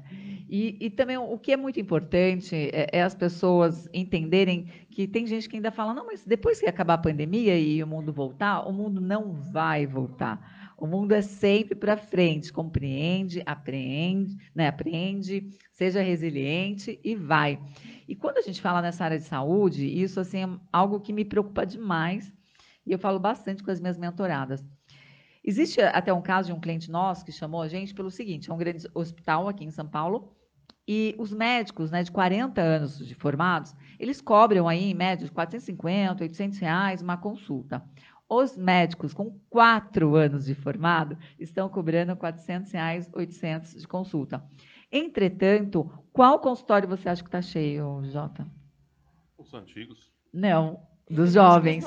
[0.49, 5.27] E, e, também o que é muito importante é, é, as pessoas entenderem que tem
[5.27, 8.67] gente que ainda fala, não, mas depois que acabar a pandemia e o mundo voltar,
[8.67, 10.58] o mundo não vai voltar.
[10.79, 17.59] O mundo é sempre para frente, compreende, aprende, né, aprende, seja resiliente e vai.
[18.07, 21.25] E quando a gente fala nessa área de saúde, isso assim, é algo que me
[21.25, 22.33] preocupa demais
[22.85, 24.65] e eu falo bastante com as minhas mentoradas.
[25.43, 28.53] Existe até um caso de um cliente nosso que chamou a gente pelo seguinte: é
[28.53, 30.33] um grande hospital aqui em São Paulo,
[30.91, 35.31] e os médicos né, de 40 anos de formados, eles cobram aí, em média, de
[35.31, 37.83] 450, 800 reais uma consulta.
[38.29, 44.47] Os médicos com 4 anos de formado estão cobrando 400 reais, 800 de consulta.
[44.91, 48.47] Entretanto, qual consultório você acha que está cheio, Jota?
[49.35, 50.11] Os antigos.
[50.31, 50.79] Não,
[51.09, 51.83] dos jovens.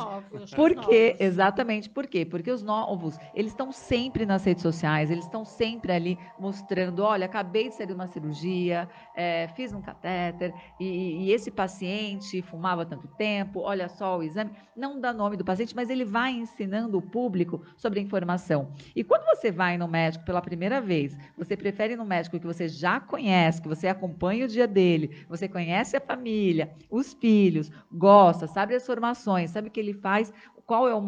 [0.57, 1.17] Por quê?
[1.21, 1.89] Exatamente.
[1.89, 2.25] Por quê?
[2.25, 7.27] Porque os novos, eles estão sempre nas redes sociais, eles estão sempre ali mostrando, olha,
[7.27, 12.85] acabei de sair de uma cirurgia, é, fiz um catéter, e, e, esse paciente fumava
[12.85, 14.51] tanto tempo, olha só o exame.
[14.77, 18.73] Não dá nome do paciente, mas ele vai ensinando o público sobre a informação.
[18.97, 22.47] E quando você vai no médico pela primeira vez, você prefere ir no médico que
[22.47, 27.71] você já conhece, que você acompanha o dia dele, você conhece a família, os filhos,
[27.93, 30.33] gosta, sabe as formações, informações, sabe o que ele faz,
[30.67, 31.01] qual é o,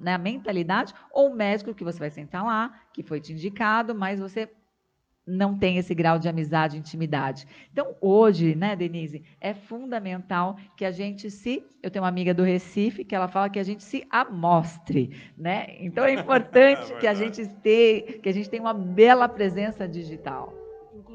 [0.00, 3.94] né, a mentalidade, ou o médico que você vai sentar lá, que foi te indicado,
[3.94, 4.48] mas você
[5.26, 7.46] não tem esse grau de amizade e intimidade.
[7.70, 11.62] Então, hoje, né, Denise, é fundamental que a gente se.
[11.82, 15.76] Eu tenho uma amiga do Recife que ela fala que a gente se amostre, né?
[15.80, 19.86] Então é importante é que a gente tenha, que a gente tenha uma bela presença
[19.86, 20.57] digital.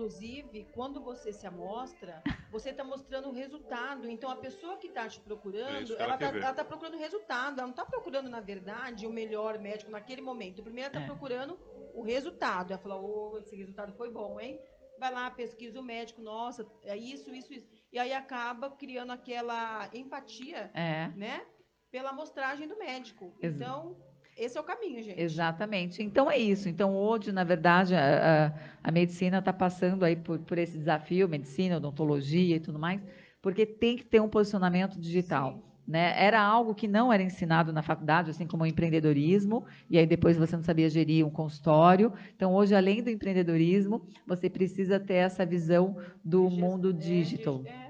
[0.04, 4.10] Inclusive, quando você se amostra, você está mostrando o resultado.
[4.10, 7.54] Então, a pessoa que está te procurando, é ela está tá procurando resultado.
[7.54, 10.62] Ela não está procurando, na verdade, o melhor médico naquele momento.
[10.62, 11.08] Primeiro, ela está é.
[11.08, 11.58] procurando
[11.94, 12.74] o resultado.
[12.74, 14.60] Ela fala, oh, esse resultado foi bom, hein?
[15.00, 17.70] Vai lá, pesquisa o médico, nossa, é isso, isso, isso.
[17.90, 21.08] E aí acaba criando aquela empatia, é.
[21.16, 21.46] né?
[21.90, 23.34] Pela amostragem do médico.
[23.42, 23.96] Então,
[24.38, 25.20] esse é o caminho, gente.
[25.20, 26.02] Exatamente.
[26.02, 26.68] Então é isso.
[26.68, 28.54] Então hoje, na verdade, a, a,
[28.84, 33.02] a medicina está passando aí por, por esse desafio, medicina, odontologia e tudo mais,
[33.42, 35.62] porque tem que ter um posicionamento digital.
[35.86, 36.14] Né?
[36.18, 40.38] Era algo que não era ensinado na faculdade, assim como o empreendedorismo, e aí depois
[40.38, 42.14] você não sabia gerir um consultório.
[42.36, 47.56] Então, hoje, além do empreendedorismo, você precisa ter essa visão do mundo digital.
[47.56, 47.83] É, não tem.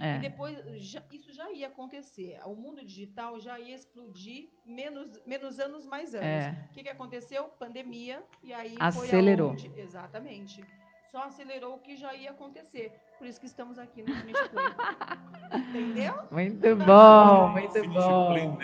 [0.00, 0.16] É.
[0.16, 2.40] E depois, já, isso já ia acontecer.
[2.46, 6.26] O mundo digital já ia explodir menos, menos anos, mais anos.
[6.26, 6.68] É.
[6.70, 7.44] O que, que aconteceu?
[7.58, 9.54] Pandemia, e aí Acelerou.
[9.54, 10.64] Foi aonde, exatamente.
[11.10, 12.92] Só acelerou o que já ia acontecer.
[13.18, 14.08] Por isso que estamos aqui no.
[15.58, 16.14] Entendeu?
[16.30, 18.58] Muito bom, muito bom.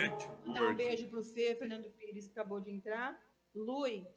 [0.47, 3.19] Então, um beijo para o Fê, Fernando Pires, que acabou de entrar.
[3.53, 4.07] Lui,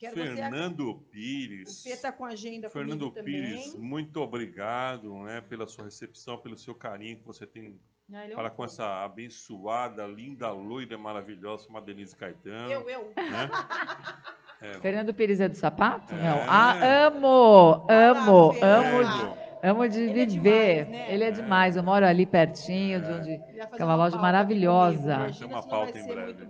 [0.00, 1.04] Quero Fernando você...
[1.10, 1.80] Pires.
[1.80, 6.56] O Fê está com a agenda Fernando Pires, muito obrigado né, pela sua recepção, pelo
[6.56, 7.78] seu carinho que você tem
[8.10, 12.72] ah, é para um com essa abençoada, linda, loira, maravilhosa, uma Denise Caetano.
[12.72, 13.12] Eu, eu.
[13.14, 13.50] Né?
[14.62, 16.14] É, Fernando Pires é do sapato?
[16.14, 16.18] É.
[16.18, 16.44] Não.
[16.46, 19.04] Ah, amo, amo, amo.
[19.04, 19.40] De...
[19.62, 20.50] Amo de Ele viver.
[20.50, 21.14] É demais, né?
[21.14, 21.76] Ele é demais.
[21.76, 23.14] Eu moro ali pertinho, de é.
[23.14, 23.40] onde.
[23.78, 25.32] É uma loja maravilhosa.
[25.38, 26.46] Tem uma pauta em breve.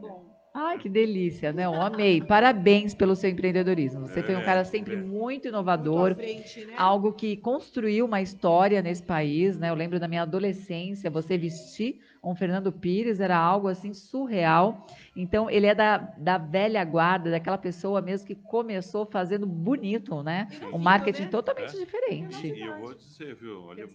[0.53, 1.64] Ai, que delícia, né?
[1.64, 2.20] Eu amei.
[2.20, 4.09] Parabéns pelo seu empreendedorismo.
[4.09, 4.96] Você é, foi um cara sempre é.
[4.96, 6.74] muito inovador, muito frente, né?
[6.76, 9.70] algo que construiu uma história nesse país, né?
[9.70, 14.86] Eu lembro da minha adolescência, você vestir um Fernando Pires era algo assim surreal.
[15.16, 20.48] Então, ele é da, da velha guarda, daquela pessoa mesmo que começou fazendo bonito, né?
[20.72, 21.28] Um marketing né?
[21.28, 21.78] totalmente é.
[21.78, 22.46] diferente.
[22.46, 23.62] E eu vou dizer, viu?
[23.62, 23.88] Olha,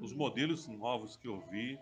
[0.00, 1.78] os modelos novos que eu vi,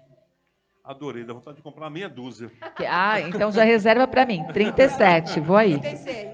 [0.88, 2.50] Adorei, dá vontade de comprar meia dúzia.
[2.88, 4.42] Ah, então já reserva para mim.
[4.54, 5.78] 37, vou aí.
[5.78, 6.32] 36.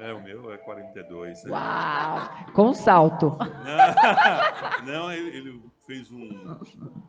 [0.00, 1.44] É, o meu é 42.
[1.44, 1.52] Né?
[1.52, 2.52] Uau!
[2.52, 3.36] Com salto.
[4.82, 6.28] Não, não ele, ele, fez um.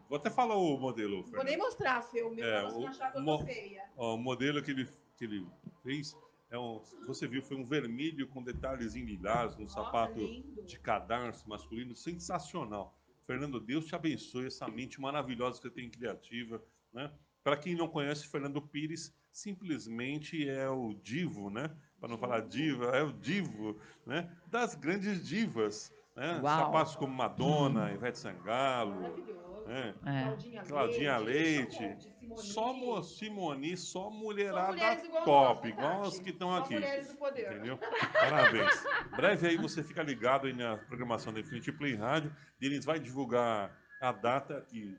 [0.07, 1.23] Vou até falar o modelo.
[1.23, 1.35] Fernando.
[1.37, 3.83] Vou nem mostrar, Fê, o meu, é, o, achar que eu tô feia.
[3.97, 5.47] Ó, o modelo que ele, que ele
[5.81, 6.15] fez.
[6.51, 10.63] É um, você viu, foi um vermelho com detalhes em lilás, um Nossa, sapato lindo.
[10.67, 12.93] de cadarço masculino, sensacional.
[13.31, 16.61] Fernando, Deus te abençoe essa mente maravilhosa que você tem criativa,
[16.91, 17.09] né?
[17.41, 21.73] Para quem não conhece, Fernando Pires simplesmente é o divo, né?
[21.97, 24.29] Para não falar diva, é o divo, né?
[24.47, 26.41] Das grandes divas, né?
[26.41, 29.23] Sapatos como Madonna, Ivete Sangalo?
[29.67, 30.63] É.
[30.67, 36.75] Claudinha Leite, Leite só Simone, só mulherada só top, igual as que estão aqui.
[36.75, 37.77] Entendeu?
[38.13, 38.83] Parabéns.
[39.15, 42.35] Breve aí você fica ligado aí na programação da Infinity Play Rádio.
[42.61, 44.97] Eles vai divulgar a data que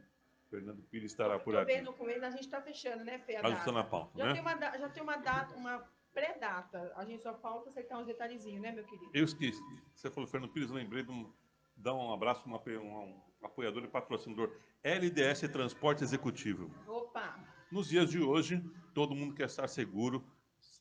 [0.50, 1.72] Fernando Pires estará por aqui.
[1.72, 3.36] Vendo com ele, a gente está fechando, né, Fê?
[3.36, 4.32] A está na pauta, já né?
[4.34, 5.82] Tem uma, já tem uma data, uma
[6.12, 6.92] pré-data.
[6.96, 9.10] A gente só falta acertar uns detalhezinhos, né, meu querido?
[9.14, 9.62] Eu esqueci.
[9.94, 11.32] Você falou Fernando Pires, eu lembrei de um,
[11.76, 14.51] dar um abraço para um, um apoiador e patrocinador.
[14.82, 16.70] LDS Transporte Executivo.
[16.86, 17.38] Opa!
[17.70, 18.62] Nos dias de hoje,
[18.95, 20.24] todo mundo quer estar seguro,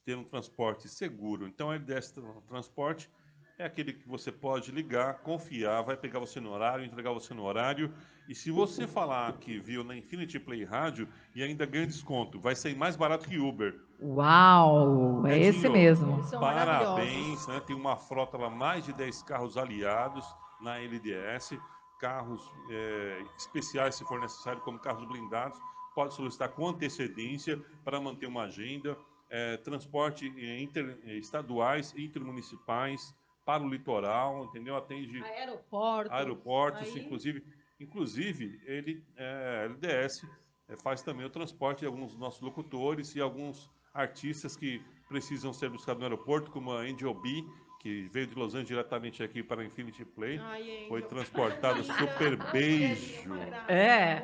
[0.06, 1.48] ter um transporte seguro.
[1.48, 2.14] Então, a LDS
[2.48, 3.10] Transporte
[3.58, 7.44] é aquele que você pode ligar, confiar, vai pegar você no horário, entregar você no
[7.44, 7.94] horário.
[8.28, 12.56] E se você falar que viu na Infinity Play Rádio e ainda ganha desconto, vai
[12.56, 13.80] sair mais barato que Uber.
[14.02, 15.26] Uau!
[15.28, 16.24] É esse mesmo.
[16.40, 17.60] Parabéns, né?
[17.60, 20.26] Tem uma frota lá, mais de 10 carros aliados
[20.60, 21.58] na LDS,
[22.02, 25.58] carros é, especiais, se for necessário, como carros blindados
[25.94, 28.98] pode solicitar com antecedência para manter uma agenda,
[29.30, 33.14] é, transporte inter, estaduais, intermunicipais
[33.46, 34.76] para o litoral, entendeu?
[34.76, 37.02] Atende aeroportos, aeroportos, aí...
[37.02, 37.44] inclusive,
[37.80, 40.26] inclusive ele é, LDS
[40.70, 45.52] é, faz também o transporte de alguns dos nossos locutores e alguns artistas que precisam
[45.52, 47.44] ser buscados no aeroporto, como a Angel B,
[47.82, 52.38] que veio de Los Angeles diretamente aqui para a Infinity Play, Ai, foi transportado super
[52.52, 53.34] beijo.
[53.68, 54.22] É.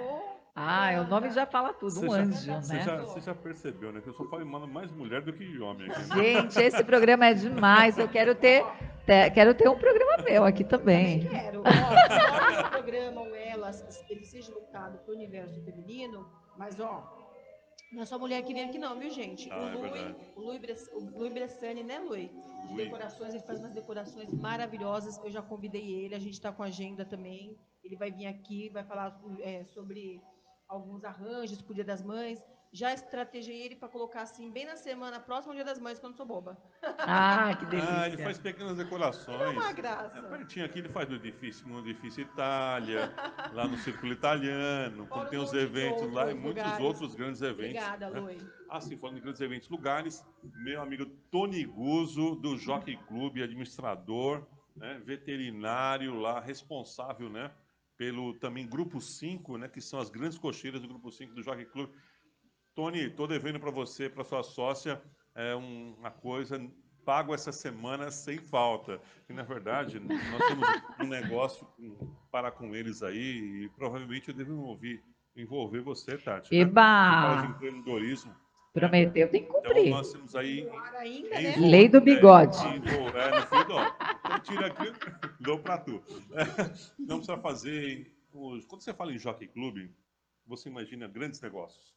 [0.55, 2.81] Ah, o nome já fala tudo, você um já, anjo, você né?
[2.81, 4.01] Já, você já percebeu, né?
[4.01, 5.89] Que eu só falo mais mulher do que homem.
[5.89, 6.15] Aqui, né?
[6.15, 7.97] Gente, esse programa é demais.
[7.97, 8.63] Eu quero ter,
[9.05, 11.23] ter, quero ter um programa meu aqui também.
[11.23, 11.61] Eu quero.
[11.61, 16.27] Ó, o programa, o Elas, ele seja voltado para o universo feminino,
[16.57, 17.16] mas, ó,
[17.91, 19.49] não é só mulher que vem aqui não, viu, gente?
[19.49, 22.27] Ah, o, Lui, é o, Lui Bress, o Lui Bressani, né, Lui?
[22.27, 22.83] De Lui.
[22.83, 25.17] decorações, ele faz umas decorações maravilhosas.
[25.23, 27.57] Eu já convidei ele, a gente está com agenda também.
[27.83, 30.21] Ele vai vir aqui, vai falar é, sobre
[30.67, 32.43] alguns arranjos para o Dia das Mães.
[32.72, 36.13] Já estrategei ele para colocar assim, bem na semana próxima ao Dia das Mães, quando
[36.13, 36.57] eu sou boba.
[36.99, 38.01] Ah, que delícia.
[38.01, 39.39] Ah, ele faz pequenas decorações.
[39.39, 40.18] É uma graça.
[40.18, 43.13] É, pertinho aqui ele faz no edifício, no edifício Itália,
[43.53, 46.86] lá no Círculo Italiano, quando tem os eventos lá e muitos lugares.
[46.86, 47.82] outros grandes eventos.
[47.82, 48.20] Obrigada, né?
[48.20, 48.38] Lui.
[48.70, 54.45] Assim, falando em grandes eventos, lugares, meu amigo Tony Guzzo, do Jockey Club, administrador,
[54.76, 57.51] né, veterinário lá, responsável, né?
[57.95, 59.68] Pelo também Grupo 5, né?
[59.68, 61.89] Que são as grandes cocheiras do Grupo 5 do Jockey Club
[62.78, 65.01] Tony, estou devendo para você, para sua sócia,
[65.34, 66.63] é uma coisa,
[67.03, 69.01] pago essa semana sem falta.
[69.28, 70.67] E, na verdade, nós temos
[71.01, 71.67] um negócio
[72.32, 75.03] para com eles aí e provavelmente eu devo ouvir,
[75.36, 76.53] envolver você, Tati.
[76.53, 76.61] Né?
[76.61, 77.38] Eba!
[77.38, 77.41] Né?
[77.41, 78.36] de empreendedorismo.
[78.71, 79.88] Prometeu, tem que cumprir.
[79.88, 80.69] Então, nós temos aí...
[80.99, 81.55] Ainda, né?
[81.57, 82.59] Lei do bigode.
[82.59, 84.93] É, é, no fim, Então, tira aqui,
[85.41, 85.99] dou para tu.
[86.99, 88.15] não precisa fazer...
[88.30, 89.89] Quando você fala em Jockey Club,
[90.45, 91.96] você imagina grandes negócios.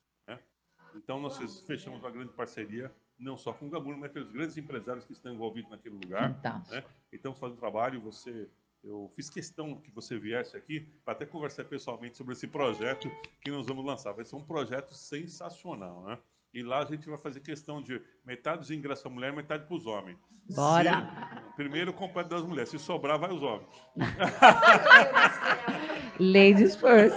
[0.95, 1.37] Então, nós
[1.67, 5.13] fechamos uma grande parceria, não só com o Gabur, mas com os grandes empresários que
[5.13, 6.41] estão envolvidos naquele lugar.
[6.71, 6.85] Né?
[7.13, 8.49] Então, fazendo trabalho, você
[8.83, 13.11] eu fiz questão que você viesse aqui para até conversar pessoalmente sobre esse projeto
[13.43, 14.13] que nós vamos lançar.
[14.13, 16.19] Vai ser um projeto sensacional, né?
[16.53, 19.77] E lá a gente vai fazer questão de metade dos ingressos para mulher, metade para
[19.77, 20.19] os homens.
[20.55, 21.47] Bora!
[21.47, 22.71] Se, primeiro completo das mulheres.
[22.71, 23.69] Se sobrar, vai os homens.
[26.19, 27.17] Ladies first.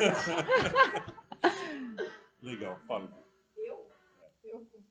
[2.41, 3.22] Legal, fala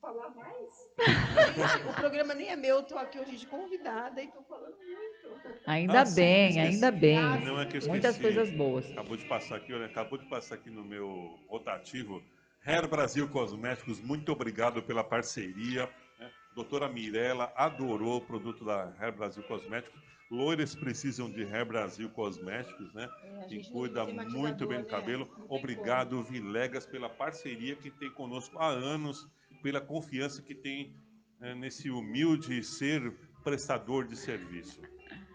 [0.03, 0.91] falar mais?
[1.89, 5.61] o programa nem é meu, estou aqui hoje de convidada e estou falando muito.
[5.65, 7.41] Ainda ah, bem, sim, ainda bem.
[7.45, 8.91] Não é que eu Muitas coisas boas.
[8.91, 12.21] Acabou de passar aqui, olha, acabou de passar aqui no meu rotativo.
[12.67, 15.89] Hair Brasil Cosméticos, muito obrigado pela parceria.
[16.19, 16.31] Né?
[16.55, 20.03] Doutora Mirella adorou o produto da Hair Brasil Cosméticos.
[20.31, 23.07] Loiras precisam de Hair Brasil Cosméticos, né?
[23.23, 24.91] É, que cuida muito bem do né?
[24.91, 25.29] cabelo.
[25.47, 29.29] Obrigado, Vilegas, pela parceria que tem conosco há anos
[29.63, 30.95] pela confiança que tem
[31.39, 34.81] né, nesse humilde ser prestador de serviço.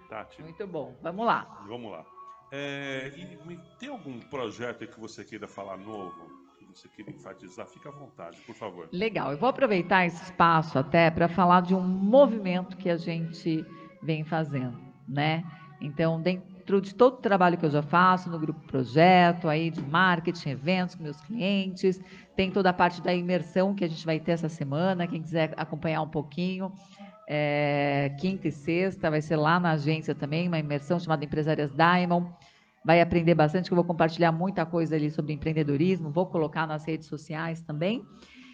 [0.10, 0.42] Tati.
[0.42, 0.96] Muito bom.
[1.02, 1.66] Vamos lá.
[1.68, 2.06] Vamos lá.
[2.52, 6.30] É, e, tem algum projeto que você queira falar novo?
[6.58, 7.68] Que você queira enfatizar?
[7.68, 8.88] Fique à vontade, por favor.
[8.92, 9.32] Legal.
[9.32, 13.66] Eu vou aproveitar esse espaço até para falar de um movimento que a gente
[14.02, 15.44] vem fazendo, né?
[15.82, 16.22] Então,
[16.68, 20.49] dentro de todo o trabalho que eu já faço no grupo projeto, aí de marketing,
[20.49, 22.01] eventos com meus clientes,
[22.36, 25.07] tem toda a parte da imersão que a gente vai ter essa semana.
[25.07, 26.70] Quem quiser acompanhar um pouquinho,
[27.26, 32.30] é, quinta e sexta, vai ser lá na agência também, uma imersão chamada Empresárias Diamond.
[32.84, 36.86] Vai aprender bastante, que eu vou compartilhar muita coisa ali sobre empreendedorismo, vou colocar nas
[36.86, 38.03] redes sociais também.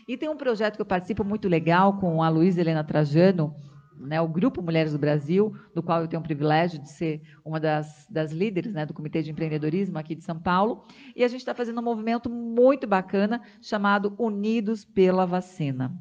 [0.07, 3.55] E tem um projeto que eu participo muito legal com a Luísa Helena Trajano,
[3.97, 7.59] né, o Grupo Mulheres do Brasil, do qual eu tenho o privilégio de ser uma
[7.59, 10.83] das, das líderes né, do Comitê de Empreendedorismo aqui de São Paulo.
[11.15, 15.93] E a gente está fazendo um movimento muito bacana chamado Unidos pela Vacina.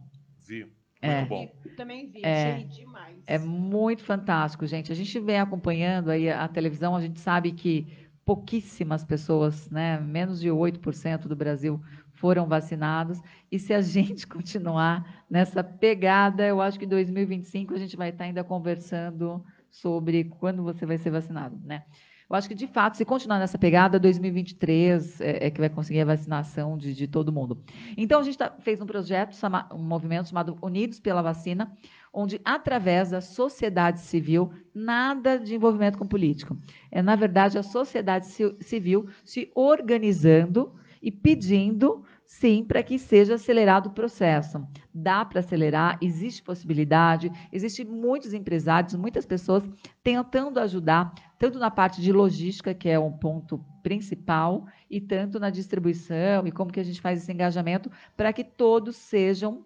[0.47, 0.61] Vi.
[0.61, 1.25] Muito é.
[1.25, 1.53] bom.
[1.77, 3.19] Também vi, é, achei demais.
[3.27, 4.93] É muito fantástico, gente.
[4.93, 7.87] A gente vem acompanhando aí a televisão, a gente sabe que
[8.25, 11.81] pouquíssimas pessoas, né, menos de 8% do Brasil
[12.23, 13.21] foram vacinados.
[13.51, 18.11] E se a gente continuar nessa pegada, eu acho que em 2025 a gente vai
[18.11, 21.83] estar ainda conversando sobre quando você vai ser vacinado, né?
[22.31, 26.01] Eu acho que, de fato, se continuar nessa pegada, 2023 é, é que vai conseguir
[26.01, 27.59] a vacinação de, de todo mundo.
[27.95, 29.37] Então, a gente tá, fez um projeto,
[29.75, 31.77] um movimento chamado Unidos pela Vacina,
[32.11, 36.57] onde, através da sociedade civil, nada de envolvimento com político.
[36.91, 38.27] É, na verdade, a sociedade
[38.61, 44.67] civil se organizando e pedindo Sim, para que seja acelerado o processo.
[44.93, 49.63] Dá para acelerar, existe possibilidade, existe muitos empresários, muitas pessoas
[50.03, 55.51] tentando ajudar, tanto na parte de logística, que é um ponto principal, e tanto na
[55.51, 59.65] distribuição e como que a gente faz esse engajamento para que todos sejam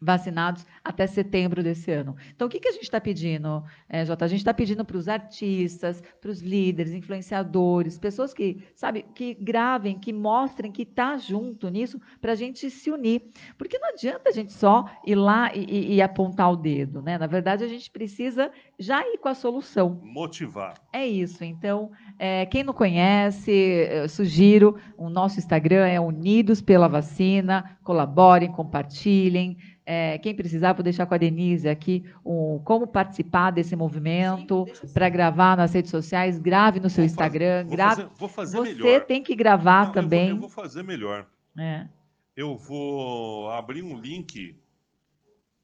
[0.00, 2.16] vacinados até setembro desse ano.
[2.34, 4.24] Então, o que, que a gente está pedindo, é, Jota?
[4.24, 9.34] A gente está pedindo para os artistas, para os líderes, influenciadores, pessoas que, sabe, que
[9.34, 13.30] gravem, que mostrem que está junto nisso, para a gente se unir.
[13.56, 17.16] Porque não adianta a gente só ir lá e, e, e, apontar o dedo, né?
[17.16, 20.00] Na verdade, a gente precisa já ir com a solução.
[20.02, 20.74] Motivar.
[20.92, 21.44] É isso.
[21.44, 29.56] Então, é, quem não conhece, sugiro, o nosso Instagram é Unidos pela Vacina, colaborem, compartilhem,
[29.86, 35.08] é, quem precisar, vou deixar com a Denise aqui um, como participar desse movimento para
[35.08, 36.38] gravar nas redes sociais.
[36.38, 37.64] Grave no seu vou Instagram.
[37.64, 38.02] Fazer, grave.
[38.16, 39.04] Vou fazer, vou fazer Você melhor.
[39.04, 40.30] tem que gravar Não, também.
[40.30, 41.26] Eu vou, eu vou, fazer melhor.
[41.58, 41.86] É.
[42.34, 44.58] Eu vou abrir um link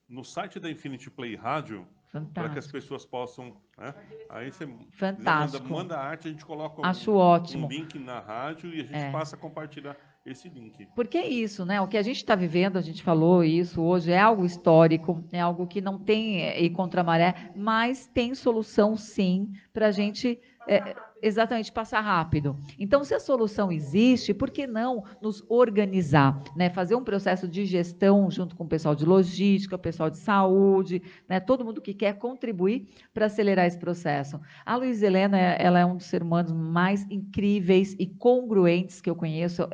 [0.08, 1.86] no site da Infinity Play Rádio
[2.34, 3.56] para que as pessoas possam.
[3.78, 3.94] Né?
[4.28, 5.62] Aí você Fantástico.
[5.62, 7.66] Manda, manda arte, a gente coloca Acho um, ótimo.
[7.66, 9.10] um link na rádio e a gente é.
[9.12, 9.96] passa a compartilhar
[10.32, 10.86] esse link.
[10.94, 11.80] Porque é isso, né?
[11.80, 15.40] O que a gente está vivendo, a gente falou isso hoje, é algo histórico, é
[15.40, 20.38] algo que não tem é, ir contra maré, mas tem solução sim para a gente
[20.68, 22.56] é, exatamente passar rápido.
[22.78, 26.70] Então, se a solução existe, por que não nos organizar, né?
[26.70, 31.02] Fazer um processo de gestão junto com o pessoal de logística, o pessoal de saúde,
[31.28, 31.40] né?
[31.40, 34.40] Todo mundo que quer contribuir para acelerar esse processo.
[34.64, 39.16] A Luiz Helena, ela é um dos seres humanos mais incríveis e congruentes que eu
[39.16, 39.68] conheço.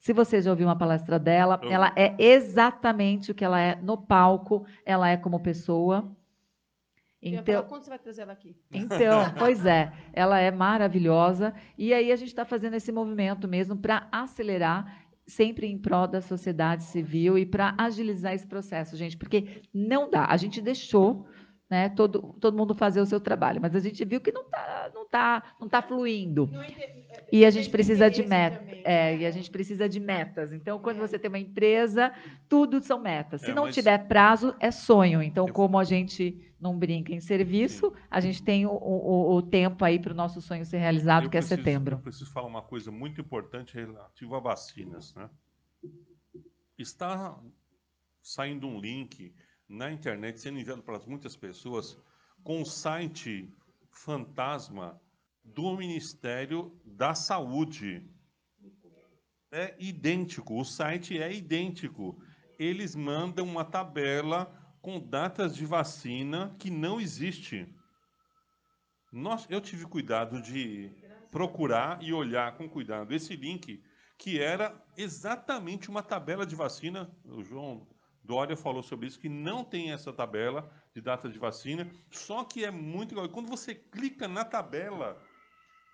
[0.00, 1.70] Se você já ouviu uma palestra dela, eu...
[1.70, 6.10] ela é exatamente o que ela é no palco, ela é como pessoa.
[7.22, 8.56] Então, quando você vai trazer ela aqui?
[8.72, 8.98] Então,
[9.38, 11.52] pois é, ela é maravilhosa.
[11.76, 16.22] E aí a gente está fazendo esse movimento mesmo para acelerar, sempre em prol da
[16.22, 20.24] sociedade civil e para agilizar esse processo, gente, porque não dá.
[20.24, 21.26] A gente deixou
[21.70, 24.90] né, todo, todo mundo fazer o seu trabalho, mas a gente viu que não está
[24.92, 26.50] não tá, não tá fluindo.
[27.32, 28.80] E a gente precisa de metas.
[28.84, 30.52] É, e a gente precisa de metas.
[30.52, 32.12] Então, quando você tem uma empresa,
[32.48, 33.40] tudo são metas.
[33.42, 35.22] Se é, não tiver prazo, é sonho.
[35.22, 39.84] Então, como a gente não brinca em serviço, a gente tem o, o, o tempo
[39.84, 41.96] aí para o nosso sonho ser realizado, eu que preciso, é setembro.
[41.96, 45.14] Eu preciso falar uma coisa muito importante relativa a vacinas.
[45.14, 45.30] Né?
[46.78, 47.38] Está
[48.22, 49.32] saindo um link
[49.70, 51.96] na internet sendo enviado para muitas pessoas
[52.42, 53.48] com o site
[53.92, 55.00] fantasma
[55.44, 58.04] do Ministério da Saúde.
[59.52, 62.20] É idêntico, o site é idêntico.
[62.58, 64.52] Eles mandam uma tabela
[64.82, 67.72] com datas de vacina que não existe.
[69.12, 70.90] Nós, eu tive cuidado de
[71.30, 73.82] procurar e olhar com cuidado esse link,
[74.18, 77.10] que era exatamente uma tabela de vacina.
[77.24, 77.86] O João
[78.22, 82.64] Dória falou sobre isso, que não tem essa tabela de data de vacina, só que
[82.64, 83.28] é muito igual.
[83.28, 85.20] Quando você clica na tabela,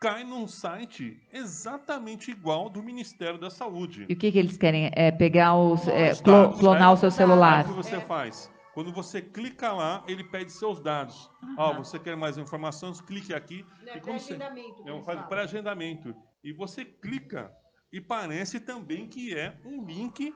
[0.01, 4.07] cai num site exatamente igual do Ministério da Saúde.
[4.09, 4.91] E o que, que eles querem?
[4.95, 5.87] É pegar os.
[5.89, 7.64] É, clo clonar o seu celular.
[7.64, 8.51] O que você faz?
[8.74, 11.31] Quando você clica lá, ele pede seus dados.
[11.57, 13.01] Ah, oh, você quer mais informações?
[13.01, 13.64] Clique aqui.
[13.87, 14.87] É pré-agendamento.
[14.87, 16.14] É, faz pré-agendamento.
[16.45, 17.51] E você clica
[17.91, 20.31] e parece também que é um link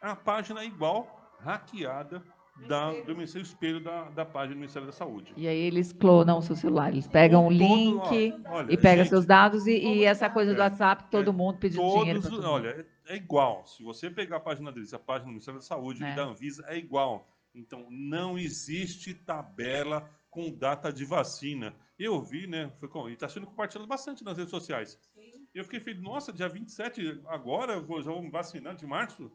[0.00, 2.22] à página igual hackeada
[2.68, 5.32] da, do Ministério Espelho da, da página do Ministério da Saúde.
[5.36, 9.04] E aí eles clonam o seu celular, eles pegam o link ó, olha, e pegam
[9.04, 12.22] seus dados e, e essa coisa do é, WhatsApp, todo é, mundo pedindo todos, dinheiro.
[12.22, 13.66] Todo olha, é, é, igual.
[13.66, 16.12] Se você pegar a página deles, a página do Ministério da Saúde é.
[16.12, 17.26] e da Anvisa, é igual.
[17.54, 21.74] Então, não existe tabela com data de vacina.
[21.98, 22.70] Eu vi, né?
[22.78, 24.98] Foi com, e está sendo compartilhado bastante nas redes sociais.
[25.14, 25.46] Sim.
[25.52, 29.30] Eu fiquei feliz, nossa, dia 27, agora já vou vacinar de março?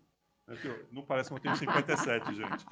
[0.47, 2.65] É não parece que eu tenho 57, gente.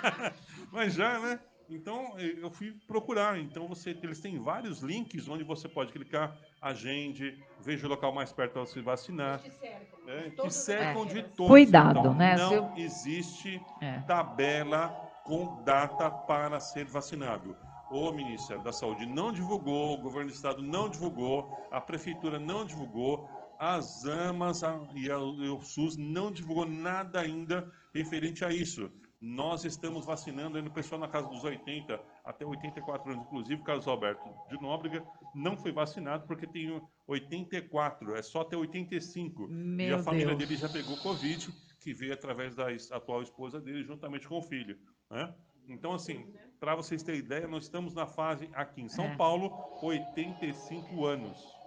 [0.72, 1.38] Mas já, né?
[1.68, 3.38] Então, eu fui procurar.
[3.38, 8.32] Então, você, eles têm vários links onde você pode clicar, agende, veja o local mais
[8.32, 9.38] perto para se vacinar.
[9.40, 11.50] Te cercam, é, te cercam de todos.
[11.50, 12.36] Cuidado, então, né?
[12.36, 13.98] Não existe é.
[14.00, 14.88] tabela
[15.24, 17.56] com data para ser vacinado.
[17.90, 22.64] O Ministério da Saúde não divulgou, o governo do estado não divulgou, a prefeitura não
[22.64, 23.28] divulgou,
[23.58, 24.62] as AMAs
[24.94, 28.90] e o SUS não divulgou nada ainda referente a isso.
[29.20, 33.24] Nós estamos vacinando ainda o pessoal na casa dos 80 até 84 anos.
[33.24, 35.02] Inclusive, o Carlos Alberto de Nóbrega
[35.34, 39.48] não foi vacinado porque tem 84, é só até 85.
[39.48, 40.38] Meu e a família Deus.
[40.38, 41.48] dele já pegou Covid,
[41.80, 44.78] que veio através da atual esposa dele, juntamente com o filho.
[45.10, 45.34] Né?
[45.68, 46.30] Então, assim,
[46.60, 49.16] para vocês terem ideia, nós estamos na fase aqui em São é.
[49.16, 49.50] Paulo,
[49.82, 51.63] 85 anos.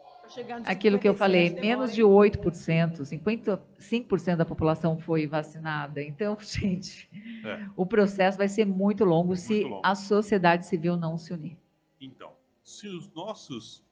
[0.65, 6.01] Aquilo que eu falei, menos de 8%, 55% da população foi vacinada.
[6.01, 7.09] Então, gente,
[7.45, 7.67] é.
[7.75, 9.81] o processo vai ser muito longo muito se longo.
[9.83, 11.57] a sociedade civil não se unir.
[11.99, 13.83] Então, se os nossos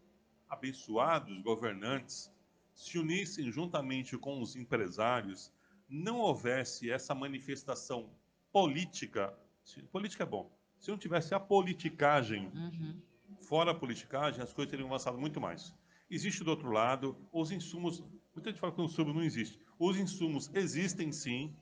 [0.49, 2.31] abençoados governantes
[2.73, 5.51] se unissem juntamente com os empresários,
[5.89, 8.09] não houvesse essa manifestação
[8.51, 9.33] política,
[9.91, 13.01] política é bom, se não tivesse a politicagem, uhum.
[13.39, 15.73] fora a politicagem, as coisas teriam avançado muito mais.
[16.09, 18.03] Existe do outro lado, os insumos,
[18.33, 19.59] muita gente fala que o insumo não existe.
[19.79, 21.55] Os insumos existem sim,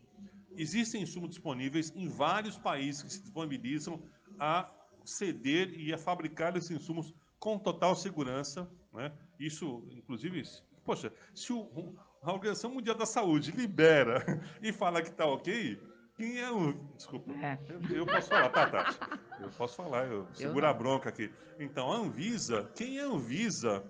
[0.57, 4.03] existem insumos disponíveis em vários países que se disponibilizam
[4.39, 4.69] a
[5.05, 8.69] ceder e a fabricar esses insumos com total segurança.
[8.93, 9.11] Né?
[9.39, 10.43] Isso, inclusive,
[10.83, 14.23] poxa, se o, a Organização Mundial da Saúde libera
[14.61, 15.79] e fala que está ok,
[16.15, 16.73] quem é o.
[16.95, 17.31] Desculpa.
[17.33, 17.59] É.
[17.67, 18.99] Eu, eu, posso falar, tá, Tati?
[19.39, 21.31] Eu posso falar, eu seguro a bronca aqui.
[21.59, 23.83] Então, a Anvisa, quem é a Anvisa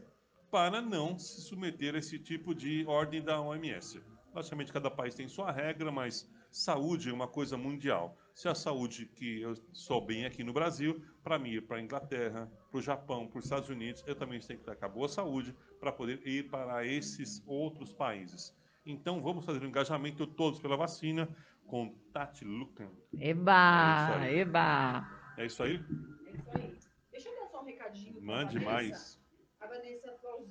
[0.53, 3.99] para não se submeter a esse tipo de ordem da OMS.
[4.35, 8.15] Logicamente, cada país tem sua regra, mas saúde é uma coisa mundial.
[8.35, 11.81] Se a saúde que eu sou bem aqui no Brasil, para mim ir para a
[11.81, 15.55] Inglaterra, para o Japão, para os Estados Unidos, eu também tenho que ter boa saúde
[15.79, 18.55] para poder ir para esses outros países.
[18.85, 21.27] Então vamos fazer o um engajamento todos pela vacina
[21.65, 22.91] com Tati Lucan.
[23.19, 25.33] Eba, é eba.
[25.35, 25.83] É isso aí?
[26.27, 26.77] É isso aí.
[27.11, 28.21] Deixa eu dar só um recadinho.
[28.21, 29.22] Mande mais.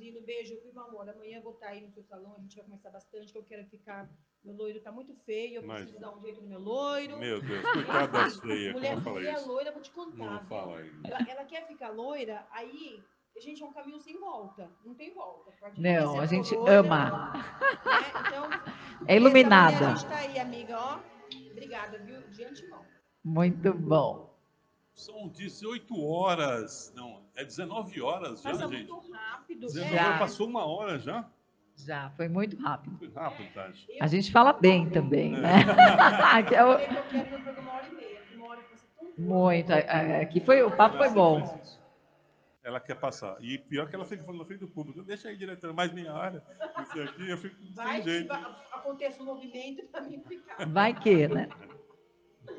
[0.02, 1.08] Flauzino, beijo, viu, amor?
[1.08, 3.44] Amanhã eu vou estar aí no seu salão, a gente vai conversar bastante, que eu
[3.44, 4.10] quero ficar.
[4.44, 6.00] Meu loiro tá muito feio, eu preciso Mas...
[6.00, 7.18] dar um jeito no meu loiro.
[7.18, 9.48] Meu Deus, coitada das feias, mulher, como mulher isso?
[9.48, 10.16] loira, vou te contar.
[10.16, 10.90] Não fala aí.
[11.04, 13.00] Ela, ela quer ficar loira, aí
[13.40, 14.68] gente, é um caminho sem volta.
[14.84, 15.52] Não tem volta.
[15.52, 17.32] Pode não, a gente loira, ama.
[17.32, 17.44] Né?
[18.26, 18.50] Então,
[19.06, 19.92] é iluminada.
[19.92, 21.00] A gente tá aí, amiga, ó.
[21.52, 22.20] Obrigada, viu?
[22.28, 22.84] De antemão.
[23.24, 24.31] Muito bom.
[24.94, 26.92] São 18 horas.
[26.94, 28.90] Não, é 19 horas já, Passa gente.
[28.90, 29.66] muito rápido.
[29.66, 30.18] 19 já.
[30.18, 31.28] passou uma hora já?
[31.76, 32.98] Já, foi muito rápido.
[32.98, 33.86] Foi rápido, Tati.
[34.00, 35.40] A gente fala bem também, é.
[35.40, 35.64] né?
[36.32, 36.72] Aqui é o...
[36.72, 38.22] Eu quero no programa uma hora e meia.
[38.34, 38.62] Uma hora
[39.18, 39.72] muito.
[39.72, 41.60] Aqui foi, o papo foi bom.
[42.62, 43.36] Ela quer passar.
[43.40, 45.02] E pior que ela fica falando na frente do público.
[45.02, 46.42] Deixa aí, diretora, mais minha área.
[46.82, 48.32] Isso aqui, eu fico Vai sem jeito.
[48.32, 50.68] Aconteça um movimento para mim ficar.
[50.68, 51.48] Vai que, né?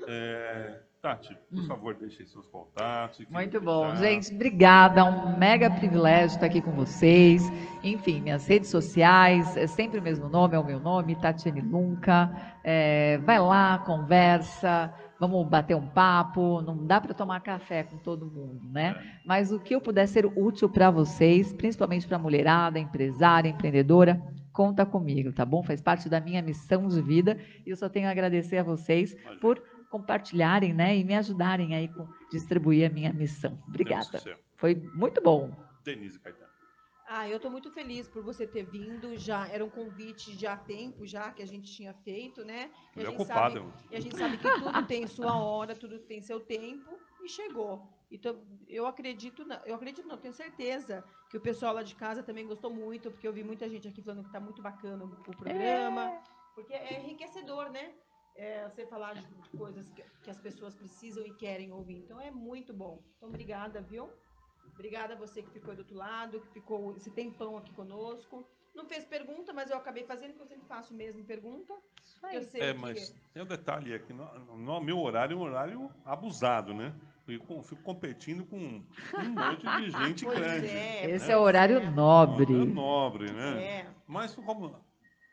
[0.07, 1.67] É, Tati, por hum.
[1.67, 3.25] favor, deixe seus contatos.
[3.29, 3.93] Muito bom.
[3.97, 5.03] Gente, obrigada.
[5.03, 7.41] Um mega privilégio estar aqui com vocês.
[7.83, 12.31] Enfim, minhas redes sociais, é sempre o mesmo nome, é o meu nome, Tatiane Lunca.
[12.63, 18.25] É, vai lá, conversa vamos bater um papo, não dá para tomar café com todo
[18.25, 18.93] mundo, né?
[18.97, 19.21] É.
[19.25, 24.21] Mas o que eu puder ser útil para vocês, principalmente para a mulherada, empresária, empreendedora,
[24.51, 25.63] conta comigo, tá bom?
[25.63, 29.15] Faz parte da minha missão de vida e eu só tenho a agradecer a vocês
[29.39, 29.61] por
[29.93, 33.61] compartilharem, né, e me ajudarem aí com distribuir a minha missão.
[33.67, 34.23] Obrigada.
[34.55, 35.51] Foi muito bom.
[35.83, 36.51] Denise Caetano.
[37.07, 39.15] Ah, eu estou muito feliz por você ter vindo.
[39.15, 42.71] Já era um convite já há tempo, já que a gente tinha feito, né?
[42.95, 46.21] E a, gente sabe, e a gente sabe que tudo tem sua hora, tudo tem
[46.21, 47.87] seu tempo e chegou.
[48.11, 52.47] Então, eu acredito, eu acredito, não, tenho certeza que o pessoal lá de casa também
[52.47, 56.09] gostou muito, porque eu vi muita gente aqui falando que está muito bacana o programa,
[56.09, 56.21] é.
[56.55, 57.93] porque é enriquecedor, né?
[58.35, 59.27] É, você falar de
[59.57, 61.97] coisas que, que as pessoas precisam e querem ouvir.
[61.97, 62.99] Então, é muito bom.
[63.17, 64.09] Então, obrigada, viu?
[64.73, 68.47] Obrigada a você que ficou do outro lado, que ficou esse tempão aqui conosco.
[68.73, 71.73] Não fez pergunta, mas eu acabei fazendo, porque eu sempre faço mesmo pergunta.
[72.31, 72.79] Eu sei é, que...
[72.79, 74.11] mas tem um detalhe aqui.
[74.13, 76.93] No, no meu horário é um horário abusado, né?
[77.27, 80.67] Eu fico competindo com um monte de gente grande.
[80.67, 81.33] É, Esse né?
[81.33, 82.51] é o horário nobre.
[82.51, 83.63] É nobre, né?
[83.63, 83.87] É.
[84.07, 84.75] Mas como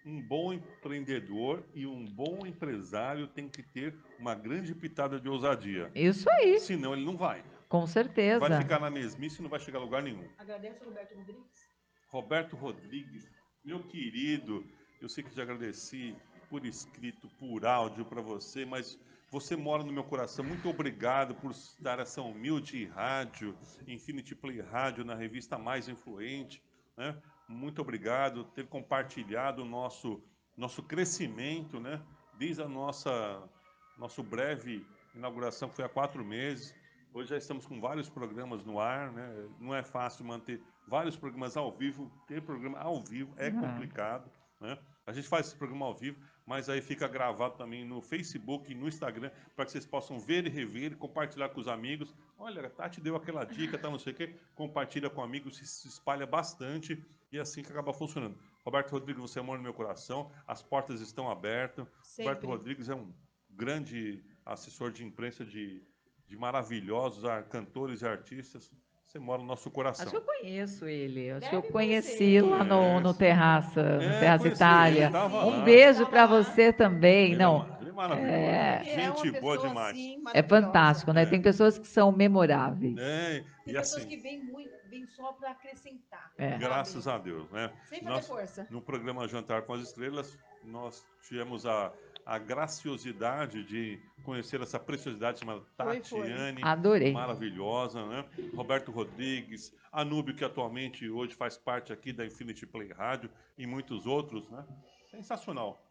[0.05, 5.91] um bom empreendedor e um bom empresário tem que ter uma grande pitada de ousadia.
[5.95, 6.59] Isso aí.
[6.59, 7.45] Senão ele não vai.
[7.69, 8.41] Com certeza.
[8.41, 10.29] Vai ficar na mesmice e não vai chegar a lugar nenhum.
[10.39, 11.71] Agradece Roberto Rodrigues.
[12.09, 13.31] Roberto Rodrigues,
[13.65, 14.65] meu querido,
[15.01, 16.17] eu sei que já agradeci
[16.49, 18.99] por escrito, por áudio para você, mas
[19.31, 20.45] você mora no meu coração.
[20.45, 26.61] Muito obrigado por dar essa humilde rádio, Infinity Play Rádio, na revista mais influente.
[26.97, 27.17] Né?
[27.51, 30.23] Muito obrigado por ter compartilhado o nosso,
[30.57, 32.01] nosso crescimento, né?
[32.39, 33.43] desde a nossa
[33.99, 36.73] nosso breve inauguração, que foi há quatro meses.
[37.13, 39.49] Hoje já estamos com vários programas no ar, né?
[39.59, 42.09] Não é fácil manter vários programas ao vivo.
[42.29, 43.61] Ter programa ao vivo é uhum.
[43.61, 44.31] complicado,
[44.61, 44.79] né?
[45.05, 48.77] A gente faz esse programa ao vivo, mas aí fica gravado também no Facebook e
[48.77, 52.15] no Instagram para que vocês possam ver e rever, compartilhar com os amigos.
[52.39, 54.35] Olha, a Tati deu aquela dica, tá, não sei o quê.
[54.55, 58.39] Compartilha com amigos, se espalha bastante e é assim que acaba funcionando.
[58.65, 61.87] Roberto Rodrigues, você mora no meu coração, as portas estão abertas.
[62.03, 62.25] Sempre.
[62.25, 63.13] Roberto Rodrigues é um
[63.49, 65.87] grande assessor de imprensa de
[66.31, 68.71] de maravilhosos cantores e artistas.
[69.11, 70.05] Você mora no nosso coração.
[70.05, 71.33] Acho que eu conheço ele.
[71.33, 75.11] Acho que eu conheci lá no, no Terraça, é, no Terraça Itália.
[75.11, 75.65] Um lá.
[75.65, 77.33] beijo para você também.
[77.33, 77.63] Ele é Não.
[77.63, 78.33] É, ele é maravilhoso.
[78.33, 79.99] É, Gente é boa demais.
[79.99, 81.25] Assim, é fantástico, né?
[81.25, 81.27] É.
[81.27, 82.97] Tem pessoas que são memoráveis.
[82.99, 86.31] É, Tem pessoas assim, que vêm muito, vêm só para acrescentar.
[86.39, 86.57] É.
[86.57, 87.73] Graças a Deus, né?
[87.89, 88.69] Sem fazer força.
[88.71, 91.93] No programa Jantar com as Estrelas, nós tivemos a
[92.31, 96.63] a graciosidade de conhecer essa preciosidade chamada Tatiane.
[96.63, 97.11] Adorei.
[97.11, 98.25] Maravilhosa, né?
[98.55, 103.29] Roberto Rodrigues, Anúbio, que atualmente hoje faz parte aqui da Infinity Play Rádio
[103.59, 104.65] e muitos outros, né?
[105.11, 105.85] Sensacional.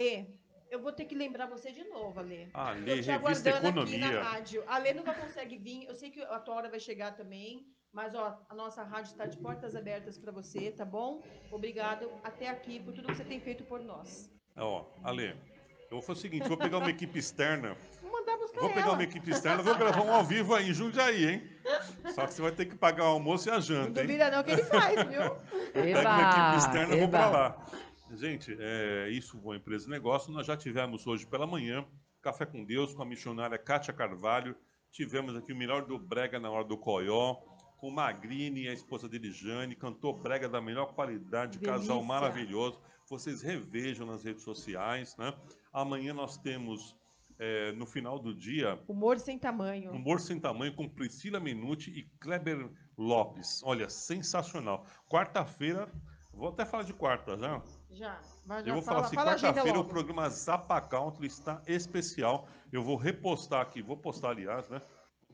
[0.00, 0.24] E
[0.70, 2.48] eu vou ter que lembrar você de novo, Alê.
[2.54, 4.22] Ah, Alê, revista Economia.
[4.66, 8.14] A Alê nunca consegue vir, eu sei que a tua hora vai chegar também, mas
[8.14, 11.22] ó, a nossa rádio está de portas abertas para você, tá bom?
[11.52, 14.34] Obrigado até aqui por tudo que você tem feito por nós.
[14.56, 15.36] Ó, Alê,
[15.90, 17.76] eu vou fazer o seguinte, vou pegar uma equipe externa.
[18.02, 18.92] Vou mandar buscar Vou pegar ela.
[18.94, 21.50] uma equipe externa, vou gravar um ao vivo aí em Jundiaí, hein?
[22.14, 24.18] Só que você vai ter que pagar o almoço e a janta, não hein?
[24.18, 25.36] Não não que ele faz, viu?
[25.72, 27.66] Pega uma equipe externa, e vou pra lá.
[28.12, 30.32] Gente, é, isso foi Empresa Negócio.
[30.32, 31.84] Nós já tivemos hoje pela manhã
[32.22, 34.56] Café com Deus com a missionária Kátia Carvalho.
[34.90, 37.34] Tivemos aqui o melhor do Brega na hora do Coió,
[37.78, 41.80] com o Magrini, a esposa dele, Jane, cantou brega da melhor qualidade, Delícia.
[41.80, 42.80] casal maravilhoso.
[43.08, 45.32] Vocês revejam nas redes sociais, né?
[45.76, 46.96] Amanhã nós temos
[47.38, 48.82] é, no final do dia.
[48.88, 49.92] Humor sem tamanho.
[49.92, 53.60] Humor sem tamanho com Priscila Minuti e Kleber Lopes.
[53.62, 54.86] Olha, sensacional.
[55.06, 55.92] Quarta-feira,
[56.32, 57.62] vou até falar de quarta já.
[57.90, 58.18] Já.
[58.46, 62.48] já eu vou fala, falar assim, quarta-feira o programa Zapa Country está especial.
[62.72, 64.80] Eu vou repostar aqui, vou postar, aliás, né?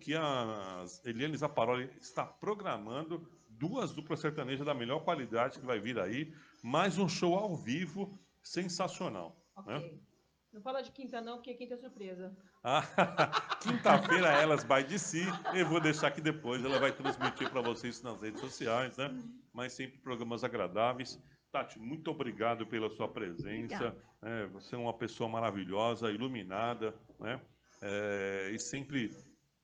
[0.01, 6.01] Que a Eliane Zaparoli está programando duas duplas sertanejas da melhor qualidade que vai vir
[6.01, 6.35] aí,
[6.65, 9.37] mais um show ao vivo sensacional.
[9.65, 9.77] Né?
[9.77, 9.93] Okay.
[9.93, 10.12] Né?
[10.53, 12.37] Não fala de quinta não, porque quinta é surpresa.
[12.63, 12.83] Ah,
[13.63, 15.25] Quinta-feira elas vai de si.
[15.55, 19.11] Eu vou deixar que depois ela vai transmitir para vocês nas redes sociais, né?
[19.53, 21.19] Mas sempre programas agradáveis.
[21.51, 23.97] Tati, muito obrigado pela sua presença.
[24.21, 27.41] É, você é uma pessoa maravilhosa, iluminada, né?
[27.81, 29.11] É, e sempre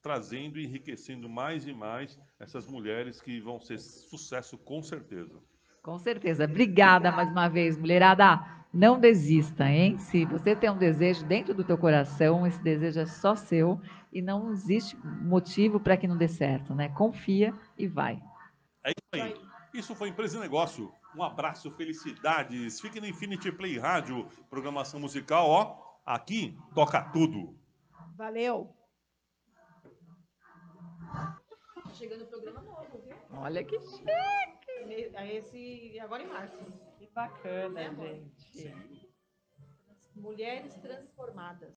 [0.00, 5.38] trazendo e enriquecendo mais e mais essas mulheres que vão ser sucesso com certeza.
[5.82, 6.44] Com certeza.
[6.44, 8.57] Obrigada mais uma vez, mulherada.
[8.72, 9.96] Não desista, hein?
[9.98, 13.80] Se você tem um desejo dentro do teu coração, esse desejo é só seu
[14.12, 16.88] e não existe motivo para que não dê certo, né?
[16.90, 18.22] Confia e vai.
[18.84, 19.34] É isso aí.
[19.72, 20.92] Isso foi Empresa e Negócio.
[21.16, 22.80] Um abraço, felicidades.
[22.80, 25.78] Fique no Infinity Play Rádio, programação musical, ó.
[26.04, 27.58] Aqui toca tudo.
[28.16, 28.74] Valeu.
[31.94, 33.16] Chegando o programa novo, viu?
[33.32, 34.06] Olha que chique.
[35.32, 36.56] Esse agora em março
[37.18, 38.14] bacana, né,
[38.54, 39.12] gente.
[40.14, 41.66] Mulheres transformadas.